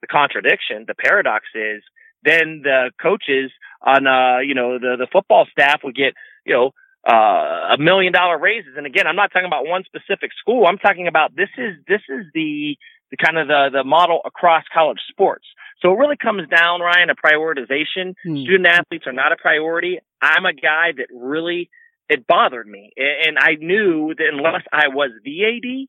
[0.00, 1.82] the contradiction, the paradox is
[2.24, 3.50] then the coaches
[3.80, 6.14] on, uh, you know, the, the football staff would get,
[6.46, 6.70] you know,
[7.08, 8.74] uh, a million dollar raises.
[8.76, 10.66] And again, I'm not talking about one specific school.
[10.66, 12.76] I'm talking about this is, this is the,
[13.10, 15.46] the kind of the, the model across college sports.
[15.80, 18.14] So it really comes down, Ryan, to prioritization.
[18.22, 18.42] Hmm.
[18.42, 19.98] Student athletes are not a priority.
[20.20, 21.70] I'm a guy that really
[22.12, 22.92] it bothered me.
[22.96, 25.88] And I knew that unless I was the AD,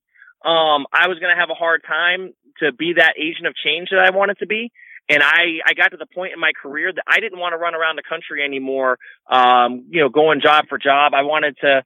[0.49, 3.89] um, I was going to have a hard time to be that agent of change
[3.89, 4.71] that I wanted to be.
[5.09, 7.57] And I, I got to the point in my career that I didn't want to
[7.57, 8.97] run around the country anymore,
[9.29, 11.11] um, you know, going job for job.
[11.13, 11.83] I wanted to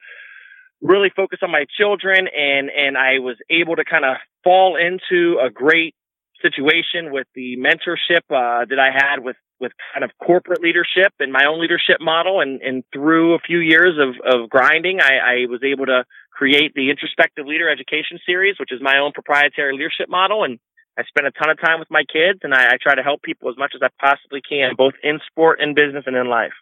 [0.80, 5.40] really focus on my children and, and I was able to kind of fall into
[5.44, 5.96] a great
[6.40, 11.32] situation with the mentorship, uh, that I had with with kind of corporate leadership and
[11.32, 12.40] my own leadership model.
[12.40, 16.72] And, and through a few years of, of grinding, I, I was able to create
[16.74, 20.44] the Introspective Leader Education Series, which is my own proprietary leadership model.
[20.44, 20.58] And
[20.98, 23.22] I spend a ton of time with my kids and I, I try to help
[23.22, 26.54] people as much as I possibly can, both in sport, and business, and in life.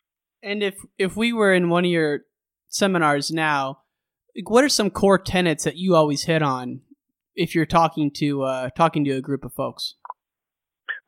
[0.42, 2.20] And if, if we were in one of your
[2.68, 3.78] seminars now,
[4.44, 6.82] what are some core tenets that you always hit on
[7.34, 9.94] if you're talking to uh, talking to a group of folks?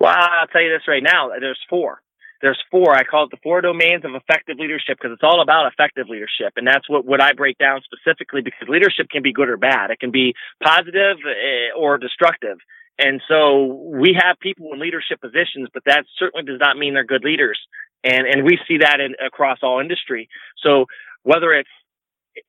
[0.01, 1.31] Well, I'll tell you this right now.
[1.41, 2.01] There's four.
[2.41, 2.95] There's four.
[2.95, 6.55] I call it the four domains of effective leadership because it's all about effective leadership.
[6.57, 9.91] And that's what, what I break down specifically because leadership can be good or bad.
[9.91, 12.59] It can be positive eh, or destructive.
[12.99, 17.05] And so we have people in leadership positions, but that certainly does not mean they're
[17.05, 17.59] good leaders.
[18.05, 20.29] And, and we see that in, across all industry.
[20.63, 20.87] So
[21.25, 21.69] whether it's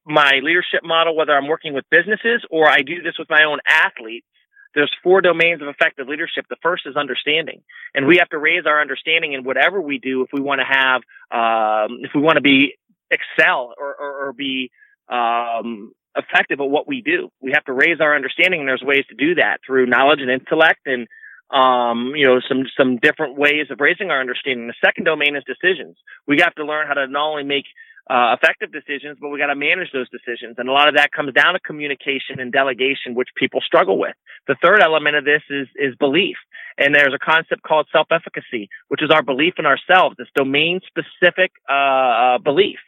[0.05, 3.59] my leadership model, whether I'm working with businesses or I do this with my own
[3.67, 4.27] athletes,
[4.75, 6.45] there's four domains of effective leadership.
[6.49, 7.61] The first is understanding,
[7.93, 10.65] and we have to raise our understanding in whatever we do if we want to
[10.65, 11.01] have,
[11.31, 12.75] um, if we want to be
[13.11, 14.71] excel or, or, or be
[15.09, 17.29] um, effective at what we do.
[17.41, 20.29] We have to raise our understanding, and there's ways to do that through knowledge and
[20.29, 21.07] intellect, and
[21.51, 24.67] um, you know, some some different ways of raising our understanding.
[24.67, 25.97] The second domain is decisions.
[26.27, 27.65] We have to learn how to not only make
[28.09, 30.55] uh, effective decisions, but we got to manage those decisions.
[30.57, 34.15] And a lot of that comes down to communication and delegation, which people struggle with.
[34.47, 36.37] The third element of this is, is belief.
[36.77, 41.51] And there's a concept called self-efficacy, which is our belief in ourselves, this domain specific,
[41.69, 42.79] uh, uh, belief.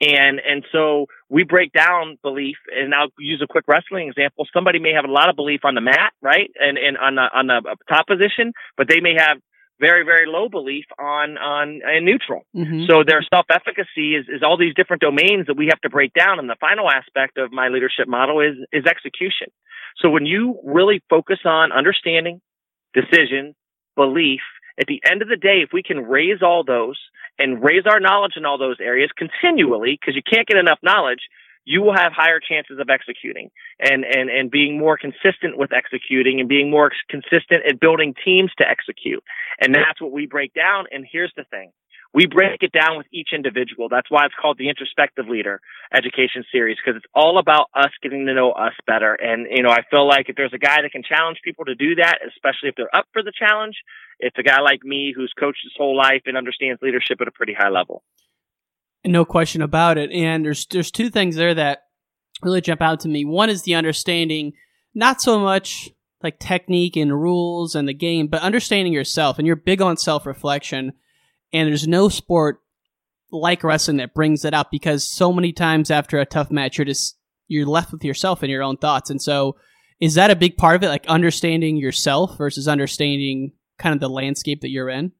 [0.00, 4.46] And, and so we break down belief and I'll use a quick wrestling example.
[4.54, 6.50] Somebody may have a lot of belief on the mat, right?
[6.54, 9.38] And, and on the, on the top position, but they may have
[9.80, 12.46] very very low belief on on in neutral.
[12.54, 12.84] Mm-hmm.
[12.88, 16.12] So their self efficacy is is all these different domains that we have to break
[16.14, 16.38] down.
[16.38, 19.48] And the final aspect of my leadership model is is execution.
[19.96, 22.40] So when you really focus on understanding,
[22.94, 23.54] decision,
[23.96, 24.40] belief,
[24.78, 26.98] at the end of the day, if we can raise all those
[27.38, 31.22] and raise our knowledge in all those areas continually, because you can't get enough knowledge,
[31.68, 36.40] you will have higher chances of executing and, and, and being more consistent with executing
[36.40, 39.22] and being more consistent at building teams to execute.
[39.60, 40.86] And that's what we break down.
[40.90, 41.72] And here's the thing.
[42.14, 43.90] We break it down with each individual.
[43.90, 45.60] That's why it's called the introspective leader
[45.92, 49.12] education series because it's all about us getting to know us better.
[49.12, 51.74] And, you know, I feel like if there's a guy that can challenge people to
[51.74, 53.76] do that, especially if they're up for the challenge,
[54.20, 57.30] it's a guy like me who's coached his whole life and understands leadership at a
[57.30, 58.02] pretty high level.
[59.08, 60.10] No question about it.
[60.12, 61.84] And there's there's two things there that
[62.42, 63.24] really jump out to me.
[63.24, 64.52] One is the understanding,
[64.94, 65.90] not so much
[66.22, 69.38] like technique and rules and the game, but understanding yourself.
[69.38, 70.92] And you're big on self reflection.
[71.54, 72.60] And there's no sport
[73.32, 76.84] like wrestling that brings it up because so many times after a tough match, you're
[76.84, 79.08] just you're left with yourself and your own thoughts.
[79.08, 79.56] And so,
[80.00, 80.90] is that a big part of it?
[80.90, 85.12] Like understanding yourself versus understanding kind of the landscape that you're in.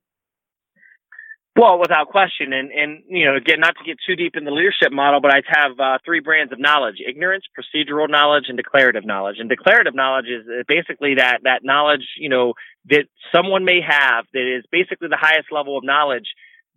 [1.58, 4.52] Well, without question, and and you know, again, not to get too deep in the
[4.52, 9.04] leadership model, but I have uh, three brands of knowledge: ignorance, procedural knowledge, and declarative
[9.04, 9.38] knowledge.
[9.40, 12.54] And declarative knowledge is uh, basically that that knowledge, you know,
[12.90, 16.28] that someone may have that is basically the highest level of knowledge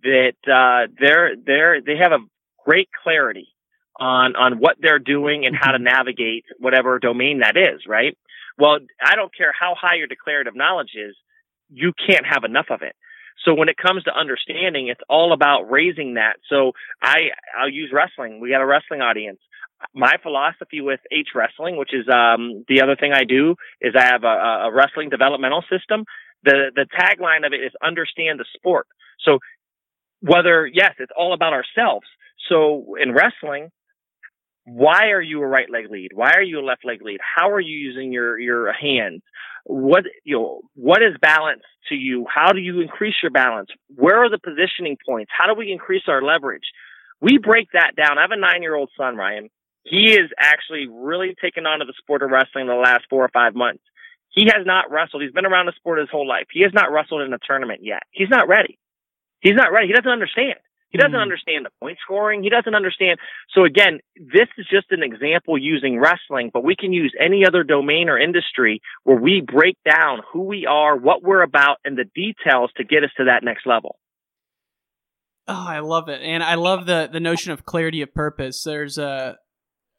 [0.01, 2.25] that uh, they're they're they have a
[2.65, 3.49] great clarity
[3.99, 5.93] on on what they're doing and how to mm-hmm.
[5.95, 7.81] navigate whatever domain that is.
[7.87, 8.17] Right.
[8.57, 11.15] Well, I don't care how high your declarative knowledge is,
[11.69, 12.95] you can't have enough of it.
[13.45, 16.37] So when it comes to understanding, it's all about raising that.
[16.49, 17.29] So I,
[17.59, 18.39] I'll use wrestling.
[18.39, 19.39] We got a wrestling audience.
[19.95, 24.05] My philosophy with H wrestling, which is, um, the other thing I do is I
[24.05, 26.05] have a, a wrestling developmental system.
[26.43, 28.87] The, the tagline of it is understand the sport.
[29.25, 29.39] So
[30.21, 32.05] whether, yes, it's all about ourselves.
[32.47, 33.71] So in wrestling,
[34.65, 36.11] why are you a right leg lead?
[36.13, 37.19] Why are you a left leg lead?
[37.21, 39.21] How are you using your, your hands?
[39.65, 42.25] What, you know, what is balance to you?
[42.33, 43.69] How do you increase your balance?
[43.95, 45.31] Where are the positioning points?
[45.35, 46.71] How do we increase our leverage?
[47.19, 48.17] We break that down.
[48.17, 49.49] I have a nine year old son, Ryan.
[49.83, 53.23] He is actually really taken on to the sport of wrestling in the last four
[53.25, 53.83] or five months.
[54.29, 55.23] He has not wrestled.
[55.23, 56.45] He's been around the sport his whole life.
[56.51, 58.03] He has not wrestled in a tournament yet.
[58.11, 58.77] He's not ready.
[59.41, 59.87] He's not ready.
[59.87, 60.59] He doesn't understand.
[60.91, 61.21] He doesn't mm.
[61.21, 62.43] understand the point scoring.
[62.43, 63.19] He doesn't understand.
[63.55, 67.63] So again, this is just an example using wrestling, but we can use any other
[67.63, 72.05] domain or industry where we break down who we are, what we're about, and the
[72.15, 73.97] details to get us to that next level.
[75.47, 76.21] Oh, I love it.
[76.21, 78.63] And I love the the notion of clarity of purpose.
[78.63, 79.33] There's a uh,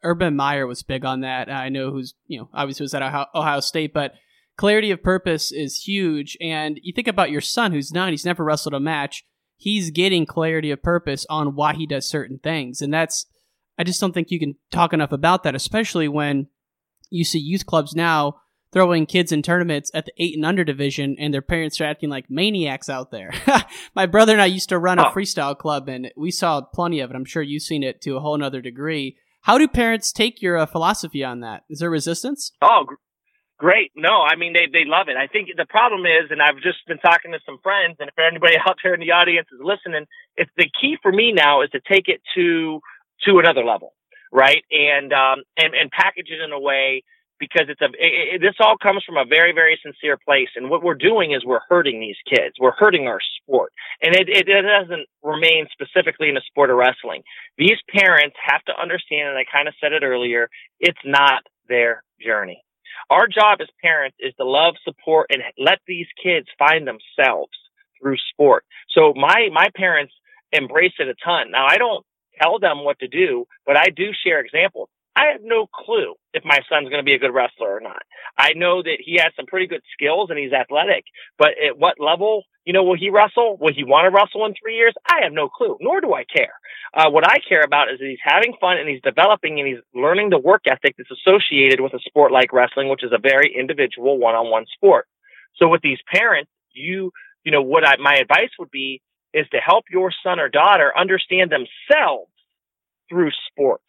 [0.05, 1.51] Urban Meyer was big on that.
[1.51, 3.03] I know who's, you know, obviously was at
[3.35, 4.15] Ohio State, but
[4.57, 6.37] clarity of purpose is huge.
[6.41, 9.25] And you think about your son who's nine, he's never wrestled a match
[9.63, 12.83] he's getting clarity of purpose on why he does certain things.
[12.83, 13.27] And that's,
[13.79, 16.49] I just don't think you can talk enough about that, especially when
[17.11, 18.41] you see youth clubs now
[18.73, 22.11] throwing kids in tournaments at the eight and under division and their parents are acting
[22.11, 23.31] like maniacs out there.
[23.95, 27.11] My brother and I used to run a freestyle club and we saw plenty of
[27.11, 27.15] it.
[27.15, 29.17] I'm sure you've seen it to a whole nother degree.
[29.43, 31.63] How do parents take your uh, philosophy on that?
[31.71, 32.51] Is there resistance?
[32.61, 32.87] Oh,
[33.63, 33.93] Great.
[33.95, 35.17] No, I mean they they love it.
[35.17, 38.19] I think the problem is, and I've just been talking to some friends, and if
[38.19, 40.07] anybody out there in the audience is listening,
[40.37, 42.81] it's the key for me now is to take it to
[43.25, 43.95] to another level,
[44.33, 44.65] right?
[44.73, 47.05] And um and and package it in a way
[47.39, 50.69] because it's a it, it, this all comes from a very very sincere place, and
[50.69, 54.49] what we're doing is we're hurting these kids, we're hurting our sport, and it it,
[54.49, 57.23] it doesn't remain specifically in the sport of wrestling.
[57.59, 60.51] These parents have to understand, and I kind of said it earlier,
[60.81, 62.65] it's not their journey
[63.11, 67.53] our job as parents is to love, support, and let these kids find themselves
[68.01, 68.65] through sport.
[68.91, 70.13] So my my parents
[70.53, 71.51] embrace it a ton.
[71.51, 72.05] Now I don't
[72.41, 74.89] tell them what to do, but I do share examples.
[75.23, 78.03] I have no clue if my son's going to be a good wrestler or not.
[78.37, 81.05] I know that he has some pretty good skills and he's athletic,
[81.39, 83.57] but at what level, you know, will he wrestle?
[83.61, 84.95] Will he want to wrestle in three years?
[85.07, 86.55] I have no clue, nor do I care.
[86.93, 89.85] Uh, what I care about is that he's having fun and he's developing and he's
[89.95, 93.55] learning the work ethic that's associated with a sport like wrestling, which is a very
[93.57, 95.07] individual one-on-one sport.
[95.55, 97.13] So with these parents, you,
[97.45, 99.01] you know, what I, my advice would be
[99.33, 102.33] is to help your son or daughter understand themselves
[103.09, 103.83] through sport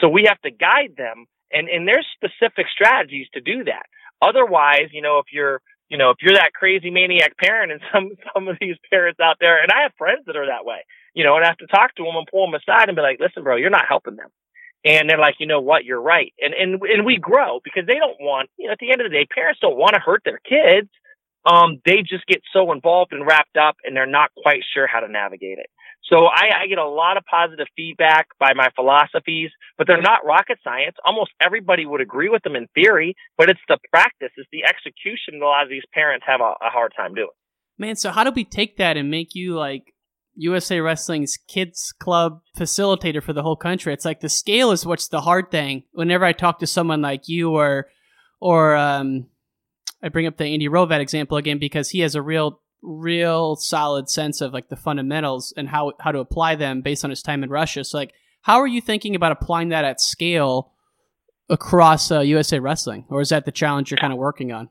[0.00, 3.86] so we have to guide them and, and there's specific strategies to do that.
[4.20, 8.10] Otherwise, you know, if you're, you know, if you're that crazy maniac parent and some,
[8.34, 10.84] some of these parents out there, and I have friends that are that way,
[11.14, 13.02] you know, and I have to talk to them and pull them aside and be
[13.02, 14.30] like, listen, bro, you're not helping them.
[14.84, 15.84] And they're like, you know what?
[15.84, 16.32] You're right.
[16.40, 19.08] And, and, and we grow because they don't want, you know, at the end of
[19.08, 20.88] the day, parents don't want to hurt their kids.
[21.44, 25.00] Um, they just get so involved and wrapped up and they're not quite sure how
[25.00, 25.70] to navigate it.
[26.08, 30.26] So I, I get a lot of positive feedback by my philosophies, but they're not
[30.26, 30.96] rocket science.
[31.04, 35.38] Almost everybody would agree with them in theory, but it's the practice, it's the execution
[35.38, 37.28] that a lot of these parents have a, a hard time doing.
[37.78, 39.94] Man, so how do we take that and make you like
[40.34, 43.94] USA Wrestling's kids club facilitator for the whole country?
[43.94, 45.84] It's like the scale is what's the hard thing.
[45.92, 47.86] Whenever I talk to someone like you or
[48.40, 49.26] or um,
[50.02, 54.10] I bring up the Andy Hrovat example again because he has a real real solid
[54.10, 57.42] sense of like the fundamentals and how how to apply them based on his time
[57.44, 57.84] in Russia.
[57.84, 58.12] So like
[58.42, 60.72] how are you thinking about applying that at scale
[61.48, 64.68] across uh, USA Wrestling, or is that the challenge you're kind of working on?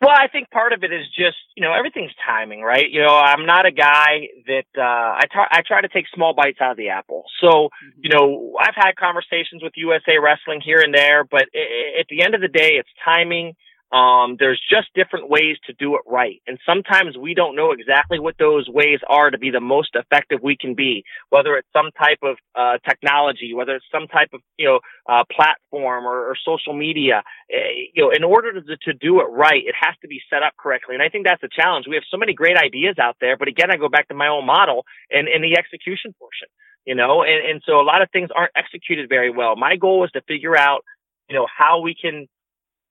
[0.00, 2.90] Well, I think part of it is just you know everything's timing, right?
[2.90, 6.34] You know, I'm not a guy that uh, I try I try to take small
[6.34, 7.24] bites out of the apple.
[7.40, 7.68] So
[8.00, 12.34] you know, I've had conversations with USA Wrestling here and there, but at the end
[12.34, 13.54] of the day, it's timing
[13.92, 16.40] um, there's just different ways to do it right.
[16.46, 20.40] And sometimes we don't know exactly what those ways are to be the most effective
[20.42, 24.40] we can be, whether it's some type of, uh, technology, whether it's some type of,
[24.56, 27.22] you know, uh, platform or, or, social media.
[27.52, 27.58] Uh,
[27.92, 30.54] you know, in order to, to do it right, it has to be set up
[30.58, 30.94] correctly.
[30.94, 31.86] And I think that's the challenge.
[31.86, 34.28] We have so many great ideas out there, but again, I go back to my
[34.28, 36.48] own model and, and the execution portion,
[36.86, 39.54] you know, and, and so a lot of things aren't executed very well.
[39.54, 40.82] My goal is to figure out,
[41.28, 42.26] you know, how we can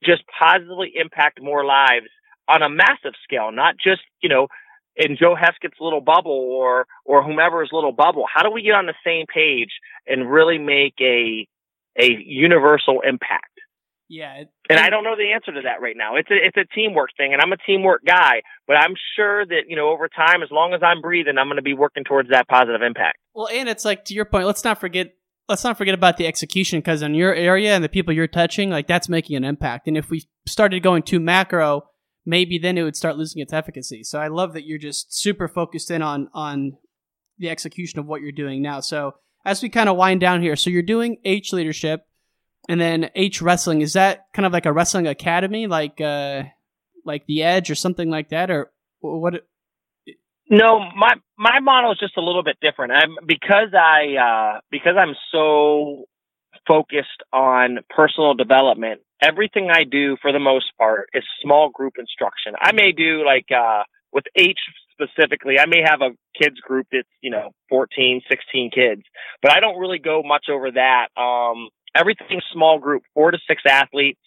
[0.03, 2.07] just positively impact more lives
[2.47, 4.47] on a massive scale, not just, you know,
[4.95, 8.25] in Joe Heskett's little bubble or, or whomever's little bubble.
[8.33, 9.69] How do we get on the same page
[10.05, 11.47] and really make a,
[11.97, 13.45] a universal impact?
[14.09, 14.43] Yeah.
[14.69, 16.17] and I don't know the answer to that right now.
[16.17, 19.69] It's a, it's a teamwork thing and I'm a teamwork guy, but I'm sure that,
[19.69, 22.29] you know, over time, as long as I'm breathing, I'm going to be working towards
[22.29, 23.19] that positive impact.
[23.33, 25.13] Well, and it's like, to your point, let's not forget
[25.51, 28.69] let's not forget about the execution because in your area and the people you're touching,
[28.69, 29.87] like that's making an impact.
[29.87, 31.83] And if we started going too macro,
[32.25, 34.03] maybe then it would start losing its efficacy.
[34.03, 36.77] So I love that you're just super focused in on on
[37.37, 38.79] the execution of what you're doing now.
[38.79, 42.05] So as we kind of wind down here, so you're doing H leadership
[42.69, 43.81] and then H wrestling.
[43.81, 46.43] Is that kind of like a wrestling academy, like uh
[47.05, 48.71] like the Edge or something like that, or
[49.01, 49.45] what?
[50.51, 52.93] No, my my model is just a little bit different.
[52.93, 54.17] I'm because I
[54.57, 56.05] uh, because I'm so
[56.67, 59.01] focused on personal development.
[59.21, 62.55] Everything I do, for the most part, is small group instruction.
[62.61, 63.83] I may do like uh,
[64.13, 64.59] with H
[64.93, 65.59] specifically.
[65.59, 69.03] I may have a kids group that's you know 14, 16 kids,
[69.43, 71.09] but I don't really go much over that.
[71.17, 71.69] Um,
[72.53, 74.21] small group, four to six athletes,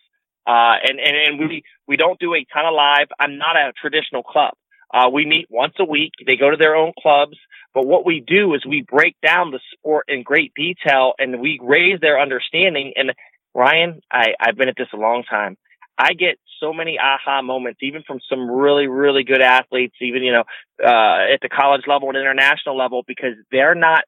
[0.47, 3.09] uh, and and and we we don't do a ton of live.
[3.20, 4.55] I'm not a traditional club.
[4.95, 6.12] Uh, we meet once a week.
[6.24, 7.36] They go to their own clubs.
[7.74, 11.59] But what we do is we break down the sport in great detail and we
[11.61, 12.92] raise their understanding.
[12.95, 13.12] And
[13.55, 15.57] Ryan, I, I've been at this a long time.
[15.99, 20.32] I get so many aha moments, even from some really, really good athletes, even, you
[20.32, 20.45] know,
[20.82, 24.05] uh, at the college level and international level, because they're not,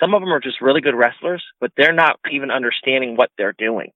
[0.00, 3.54] some of them are just really good wrestlers, but they're not even understanding what they're
[3.56, 3.90] doing.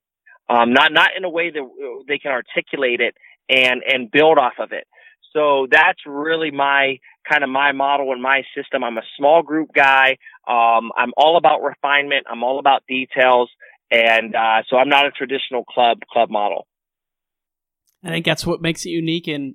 [0.48, 3.14] Um, not, not in a way that they can articulate it
[3.50, 4.86] and, and build off of it.
[5.32, 6.98] So that's really my
[7.28, 8.82] kind of my model and my system.
[8.82, 10.16] I'm a small group guy.
[10.48, 12.26] Um, I'm all about refinement.
[12.30, 13.50] I'm all about details.
[13.90, 16.66] And, uh, so I'm not a traditional club, club model.
[18.04, 19.54] I think that's what makes it unique and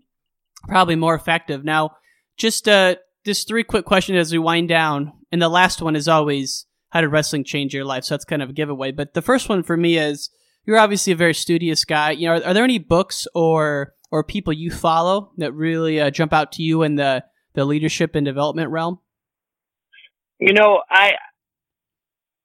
[0.68, 1.64] probably more effective.
[1.64, 1.98] Now,
[2.38, 2.96] just, uh,
[3.26, 5.14] just three quick questions as we wind down.
[5.32, 8.04] And the last one is always, how did wrestling change your life?
[8.04, 8.92] So that's kind of a giveaway.
[8.92, 10.30] But the first one for me is,
[10.66, 12.12] you're obviously a very studious guy.
[12.12, 16.12] You know, are, are there any books or or people you follow that really uh,
[16.12, 17.24] jump out to you in the
[17.56, 19.00] the leadership and development realm?
[20.38, 21.14] You know, I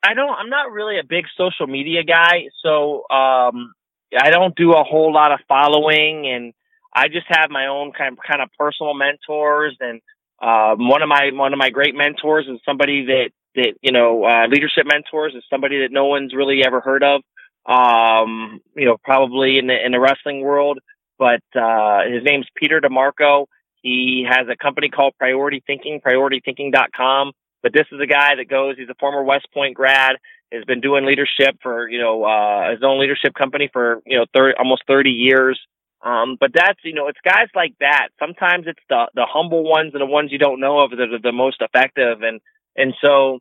[0.02, 3.74] I don't I'm not really a big social media guy, so um
[4.18, 6.54] I don't do a whole lot of following and
[6.94, 10.00] I just have my own kind of kind of personal mentors and
[10.40, 14.24] um, one of my one of my great mentors is somebody that that you know
[14.24, 17.20] uh, leadership mentors is somebody that no one's really ever heard of.
[17.66, 20.78] Um, you know, probably in the in the wrestling world,
[21.18, 23.46] but uh, his name's Peter DeMarco.
[23.82, 27.32] He has a company called Priority Thinking, PriorityThinking.com.
[27.62, 28.76] But this is a guy that goes.
[28.78, 30.16] He's a former West Point grad.
[30.52, 34.26] Has been doing leadership for you know uh, his own leadership company for you know
[34.34, 35.60] 30, almost thirty years.
[36.02, 38.08] Um, but that's you know it's guys like that.
[38.18, 41.18] Sometimes it's the the humble ones and the ones you don't know of that are
[41.20, 42.22] the most effective.
[42.22, 42.40] And
[42.76, 43.40] and so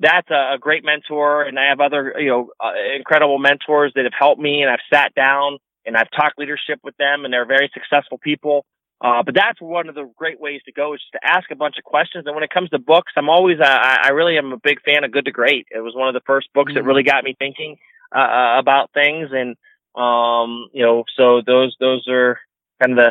[0.00, 1.42] that's a, a great mentor.
[1.42, 4.62] And I have other you know uh, incredible mentors that have helped me.
[4.62, 5.58] And I've sat down
[5.88, 8.64] and I've talked leadership with them, and they're very successful people.
[9.00, 11.56] Uh, but that's one of the great ways to go is just to ask a
[11.56, 12.24] bunch of questions.
[12.26, 15.04] And when it comes to books, I'm always, uh, I really am a big fan
[15.04, 15.66] of Good to Great.
[15.70, 16.78] It was one of the first books mm-hmm.
[16.78, 17.76] that really got me thinking,
[18.14, 19.30] uh, uh, about things.
[19.32, 19.56] And,
[19.94, 22.38] um, you know, so those, those are
[22.82, 23.10] kind of the,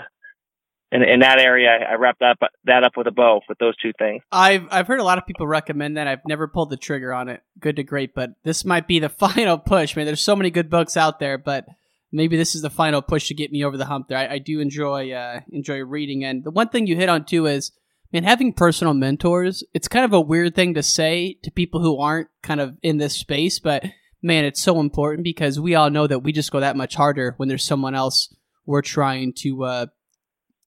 [0.91, 3.91] in, in that area, I wrapped up that up with a bow with those two
[3.99, 4.23] things.
[4.31, 6.07] I've I've heard a lot of people recommend that.
[6.07, 7.43] I've never pulled the trigger on it.
[7.59, 9.97] Good to great, but this might be the final push.
[9.97, 11.65] Man, there's so many good books out there, but
[12.11, 14.17] maybe this is the final push to get me over the hump there.
[14.17, 17.45] I, I do enjoy uh, enjoy reading, and the one thing you hit on too
[17.45, 17.71] is,
[18.11, 19.63] man, having personal mentors.
[19.73, 22.97] It's kind of a weird thing to say to people who aren't kind of in
[22.97, 23.83] this space, but
[24.21, 27.33] man, it's so important because we all know that we just go that much harder
[27.37, 28.33] when there's someone else
[28.65, 29.85] we're trying to uh,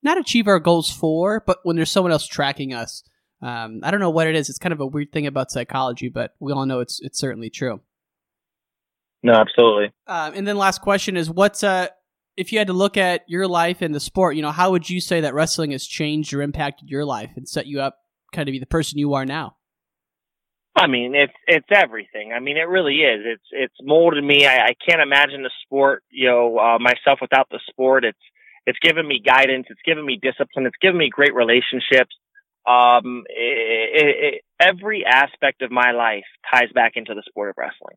[0.02, 3.02] not achieve our goals for, but when there's someone else tracking us.
[3.42, 4.48] Um, I don't know what it is.
[4.48, 7.50] It's kind of a weird thing about psychology, but we all know it's it's certainly
[7.50, 7.80] true.
[9.22, 9.92] No, absolutely.
[10.06, 11.88] Uh, and then last question is what's uh
[12.36, 14.88] if you had to look at your life and the sport, you know, how would
[14.88, 17.98] you say that wrestling has changed or impacted your life and set you up
[18.32, 19.56] kind of be the person you are now?
[20.74, 22.32] I mean, it's it's everything.
[22.34, 23.20] I mean, it really is.
[23.26, 24.46] It's it's molded me.
[24.46, 28.04] I, I can't imagine the sport, you know, uh, myself without the sport.
[28.04, 28.18] It's
[28.66, 29.66] it's given me guidance.
[29.68, 30.66] It's given me discipline.
[30.66, 32.14] It's given me great relationships.
[32.66, 37.56] Um, it, it, it, every aspect of my life ties back into the sport of
[37.58, 37.96] wrestling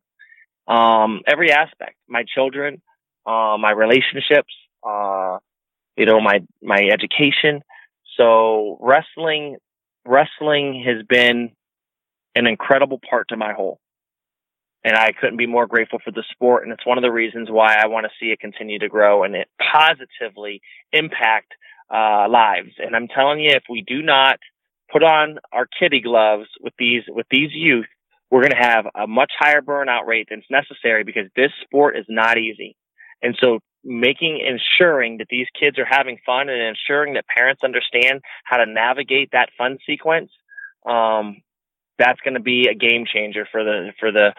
[0.66, 2.80] um, every aspect, my children,
[3.26, 4.52] uh, my relationships,
[4.86, 5.38] uh,
[5.96, 7.62] you know, my, my education.
[8.16, 9.56] So wrestling,
[10.06, 11.50] wrestling has been
[12.34, 13.78] an incredible part to my whole.
[14.86, 16.64] And I couldn't be more grateful for the sport.
[16.64, 19.24] And it's one of the reasons why I want to see it continue to grow
[19.24, 20.60] and it positively
[20.92, 21.52] impact,
[21.90, 22.72] uh, lives.
[22.78, 24.38] And I'm telling you, if we do not
[24.92, 27.86] put on our kitty gloves with these, with these youth,
[28.34, 32.04] we're going to have a much higher burnout rate than's necessary because this sport is
[32.08, 32.74] not easy.
[33.22, 38.22] And so making, ensuring that these kids are having fun and ensuring that parents understand
[38.42, 40.32] how to navigate that fun sequence,
[40.84, 41.42] um,
[41.96, 44.34] that's going to be a game changer for the, for the,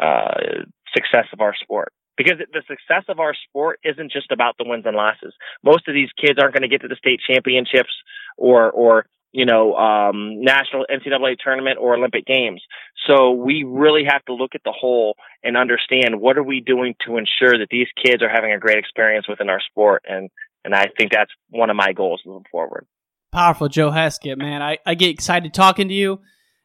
[0.00, 0.62] uh,
[0.94, 1.92] success of our sport.
[2.16, 5.34] Because the success of our sport isn't just about the wins and losses.
[5.64, 7.90] Most of these kids aren't going to get to the state championships
[8.36, 12.62] or, or you know, um, national NCAA tournament or Olympic games.
[13.06, 16.94] So we really have to look at the whole and understand what are we doing
[17.06, 20.04] to ensure that these kids are having a great experience within our sport.
[20.08, 20.30] And,
[20.64, 22.86] and I think that's one of my goals moving forward.
[23.32, 24.62] Powerful, Joe Heskett, man.
[24.62, 26.20] I, I get excited talking to you.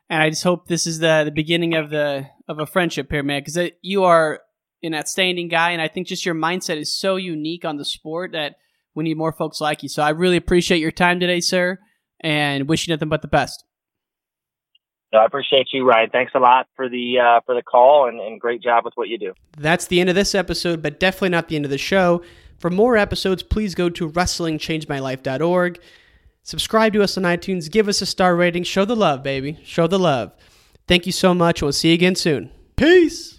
[0.09, 3.23] And I just hope this is the, the beginning of the, of a friendship here,
[3.23, 4.39] man, because you are
[4.81, 5.71] an outstanding guy.
[5.71, 8.55] And I think just your mindset is so unique on the sport that
[8.95, 9.89] we need more folks like you.
[9.89, 11.79] So I really appreciate your time today, sir
[12.21, 13.63] and wish you nothing but the best.
[15.13, 16.09] No, I appreciate you, Ryan.
[16.09, 19.07] Thanks a lot for the uh, for the call and, and great job with what
[19.07, 19.33] you do.
[19.57, 22.21] That's the end of this episode, but definitely not the end of the show.
[22.59, 25.79] For more episodes, please go to wrestlingchangemylife.org.
[26.43, 27.71] Subscribe to us on iTunes.
[27.71, 28.63] Give us a star rating.
[28.63, 29.57] Show the love, baby.
[29.63, 30.33] Show the love.
[30.87, 31.61] Thank you so much.
[31.61, 32.51] We'll see you again soon.
[32.75, 33.34] Peace.